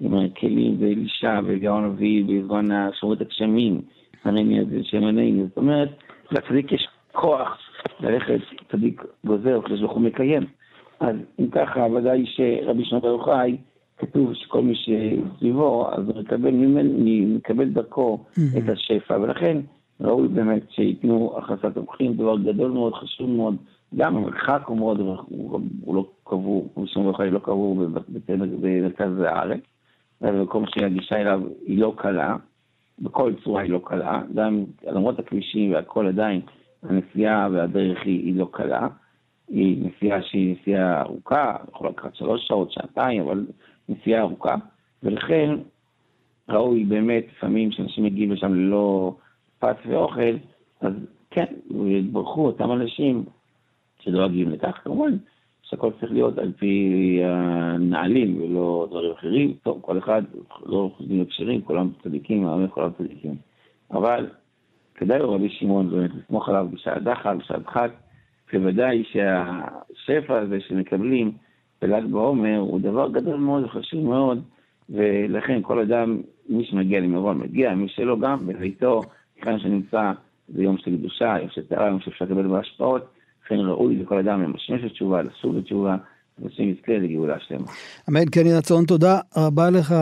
עם 0.00 0.14
הכלים 0.14 0.76
ואלישע 0.80 1.40
וגאון 1.44 1.84
אבי 1.84 2.22
בזמן 2.22 2.90
שומרת 3.00 3.20
הגשמים, 3.20 3.80
ענני 4.26 4.60
הזה 4.60 4.78
שם 4.82 5.04
ענני, 5.04 5.44
זאת 5.48 5.56
אומרת, 5.56 5.88
לצדיק 6.30 6.72
יש 6.72 6.88
כוח 7.12 7.58
ללכת, 8.00 8.38
צדיק 8.72 9.02
גוזר, 9.24 9.58
הקדוש 9.58 9.80
ברוך 9.80 9.92
הוא 9.92 10.02
מקיים. 10.02 10.42
אז 11.00 11.16
אם 11.40 11.50
ככה, 11.50 11.86
ודאי 11.94 12.24
שרבי 12.26 12.84
שנות 12.84 13.04
יוחאי, 13.04 13.56
כתוב 13.98 14.34
שכל 14.34 14.62
מי 14.62 14.74
שסביבו, 14.74 15.88
אז 15.92 16.08
הוא 16.08 16.20
מקבל 16.20 16.50
ממנו, 16.50 17.36
מקבל 17.36 17.68
דרכו 17.68 18.24
את 18.58 18.68
השפע, 18.68 19.18
ולכן 19.20 19.56
ראוי 20.00 20.28
באמת 20.28 20.62
שייתנו 20.70 21.34
הכנסת 21.38 21.76
אורחים, 21.76 22.14
דבר 22.14 22.38
גדול 22.38 22.70
מאוד, 22.70 22.94
חשוב 22.94 23.30
מאוד. 23.30 23.56
גם 23.96 24.16
המרחק 24.16 24.62
הוא 24.66 24.78
מאוד, 24.78 25.00
הוא, 25.00 25.60
הוא 25.84 25.94
לא 25.94 26.06
קבור, 26.24 26.68
כמו 26.74 26.86
שאומרים 26.86 27.14
לך, 27.14 27.20
לא 27.20 27.38
קבור 27.38 27.76
במרכז 28.60 29.20
הארץ, 29.20 29.60
במקום 30.20 30.64
שהגישה 30.66 31.16
אליו 31.16 31.40
היא 31.66 31.78
לא 31.78 31.94
קלה, 31.96 32.36
בכל 32.98 33.32
צורה 33.44 33.62
היא 33.62 33.70
לא 33.70 33.80
קלה, 33.84 34.22
גם 34.34 34.64
למרות 34.86 35.18
הכבישים 35.18 35.72
והכל 35.72 36.06
עדיין, 36.06 36.40
הנסיעה 36.82 37.48
והדרך 37.52 37.98
היא, 38.04 38.24
היא 38.24 38.36
לא 38.36 38.48
קלה. 38.50 38.88
היא 39.48 39.86
נסיעה 39.86 40.22
שהיא 40.22 40.56
נסיעה 40.60 41.00
ארוכה, 41.02 41.56
יכולה 41.70 41.90
לקחת 41.90 42.14
שלוש 42.14 42.46
שעות, 42.48 42.72
שעתיים, 42.72 43.22
אבל 43.22 43.46
נסיעה 43.88 44.20
ארוכה, 44.20 44.54
ולכן 45.02 45.50
ראוי 46.48 46.84
באמת 46.84 47.24
לפעמים 47.36 47.72
שאנשים 47.72 48.04
מגיעים 48.04 48.32
לשם 48.32 48.54
ללא 48.54 49.16
פס 49.58 49.76
ואוכל, 49.86 50.36
אז 50.80 50.92
כן, 51.30 51.44
יתברכו 51.86 52.46
אותם 52.46 52.72
אנשים 52.72 53.24
שדואגים 54.00 54.50
לכך, 54.50 54.80
כמובן 54.84 55.16
שהכל 55.70 55.90
צריך 56.00 56.12
להיות 56.12 56.38
על 56.38 56.52
פי 56.52 57.20
הנעלים 57.24 58.42
ולא 58.42 58.86
דברים 58.90 59.12
אחרים. 59.12 59.54
טוב, 59.62 59.78
כל 59.80 59.98
אחד, 59.98 60.22
לא 60.66 60.90
חושבים 60.96 61.22
הקשרים, 61.22 61.62
כולם 61.62 61.88
צדיקים, 62.02 62.46
העם 62.46 62.66
כולם 62.66 62.90
צדיקים. 62.98 63.34
אבל 63.90 64.26
כדאי 64.94 65.18
לרבי 65.18 65.48
שמעון 65.48 65.90
באמת 65.90 66.10
לסמוך 66.14 66.48
עליו 66.48 66.66
בשעת 66.72 67.02
דחק, 67.02 67.34
בשעת 67.38 67.66
חג, 67.66 67.88
בוודאי 68.52 69.04
שהשפע 69.04 70.38
הזה 70.38 70.60
שמקבלים 70.60 71.32
בל"ג 71.82 72.04
בעומר 72.10 72.58
הוא 72.58 72.80
דבר 72.80 73.08
גדול 73.08 73.36
מאוד 73.36 73.64
וחשוב 73.64 74.04
מאוד, 74.04 74.42
ולכן 74.90 75.62
כל 75.62 75.78
אדם, 75.78 76.20
מי 76.48 76.64
שמגיע 76.64 77.00
למירון 77.00 77.38
מגיע, 77.38 77.74
מי 77.74 77.88
שלא 77.88 78.16
גם 78.18 78.46
בביתו, 78.46 79.00
כאן 79.40 79.58
שנמצא 79.58 80.12
זה 80.48 80.62
יום 80.62 80.78
של 80.78 80.96
קדושה, 80.96 81.36
יום 81.40 81.50
של 81.50 81.66
טהרה, 81.66 81.88
יום 81.88 82.00
שאפשר 82.00 82.24
לקבל 82.24 82.46
בהשפעות, 82.46 83.15
לכן 83.46 83.54
ראוי 83.54 83.96
לכל 83.96 84.18
אדם 84.18 84.42
למשמש 84.42 84.80
לתשובה, 84.84 85.22
לסור 85.22 85.54
לתשובה, 85.54 85.96
ושם 86.38 86.62
יזכה 86.62 86.92
לגאולה 86.92 87.36
שלמה. 87.48 87.66
אמן, 88.08 88.24
כן 88.32 88.46
יהי 88.46 88.56
רצון, 88.56 88.84
תודה 88.84 89.20
רבה 89.36 89.70
לך. 89.70 89.94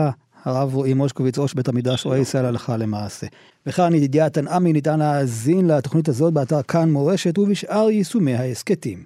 הרב 0.45 0.75
רועי 0.75 0.93
מושקוביץ, 0.93 1.39
ראש 1.39 1.53
בית 1.53 1.67
המדרש 1.67 2.05
רואה 2.05 2.17
ישראל 2.17 2.45
הלכה 2.45 2.77
למעשה. 2.77 3.27
וכאן 3.65 3.93
ידידיה 3.93 4.29
תנעמי 4.29 4.73
ניתן 4.73 4.99
להאזין 4.99 5.67
לתוכנית 5.67 6.09
הזאת 6.09 6.33
באתר 6.33 6.61
כאן 6.61 6.91
מורשת 6.91 7.37
ובשאר 7.37 7.89
יישומי 7.89 8.33
ההסכתים. 8.33 9.03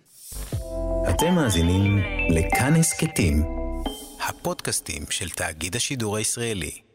אתם 1.09 1.35
מאזינים 1.35 1.97
לכאן 2.29 2.73
הסכתים, 2.79 3.43
הפודקאסטים 4.29 5.03
של 5.09 5.29
תאגיד 5.29 5.75
השידור 5.75 6.17
הישראלי. 6.17 6.88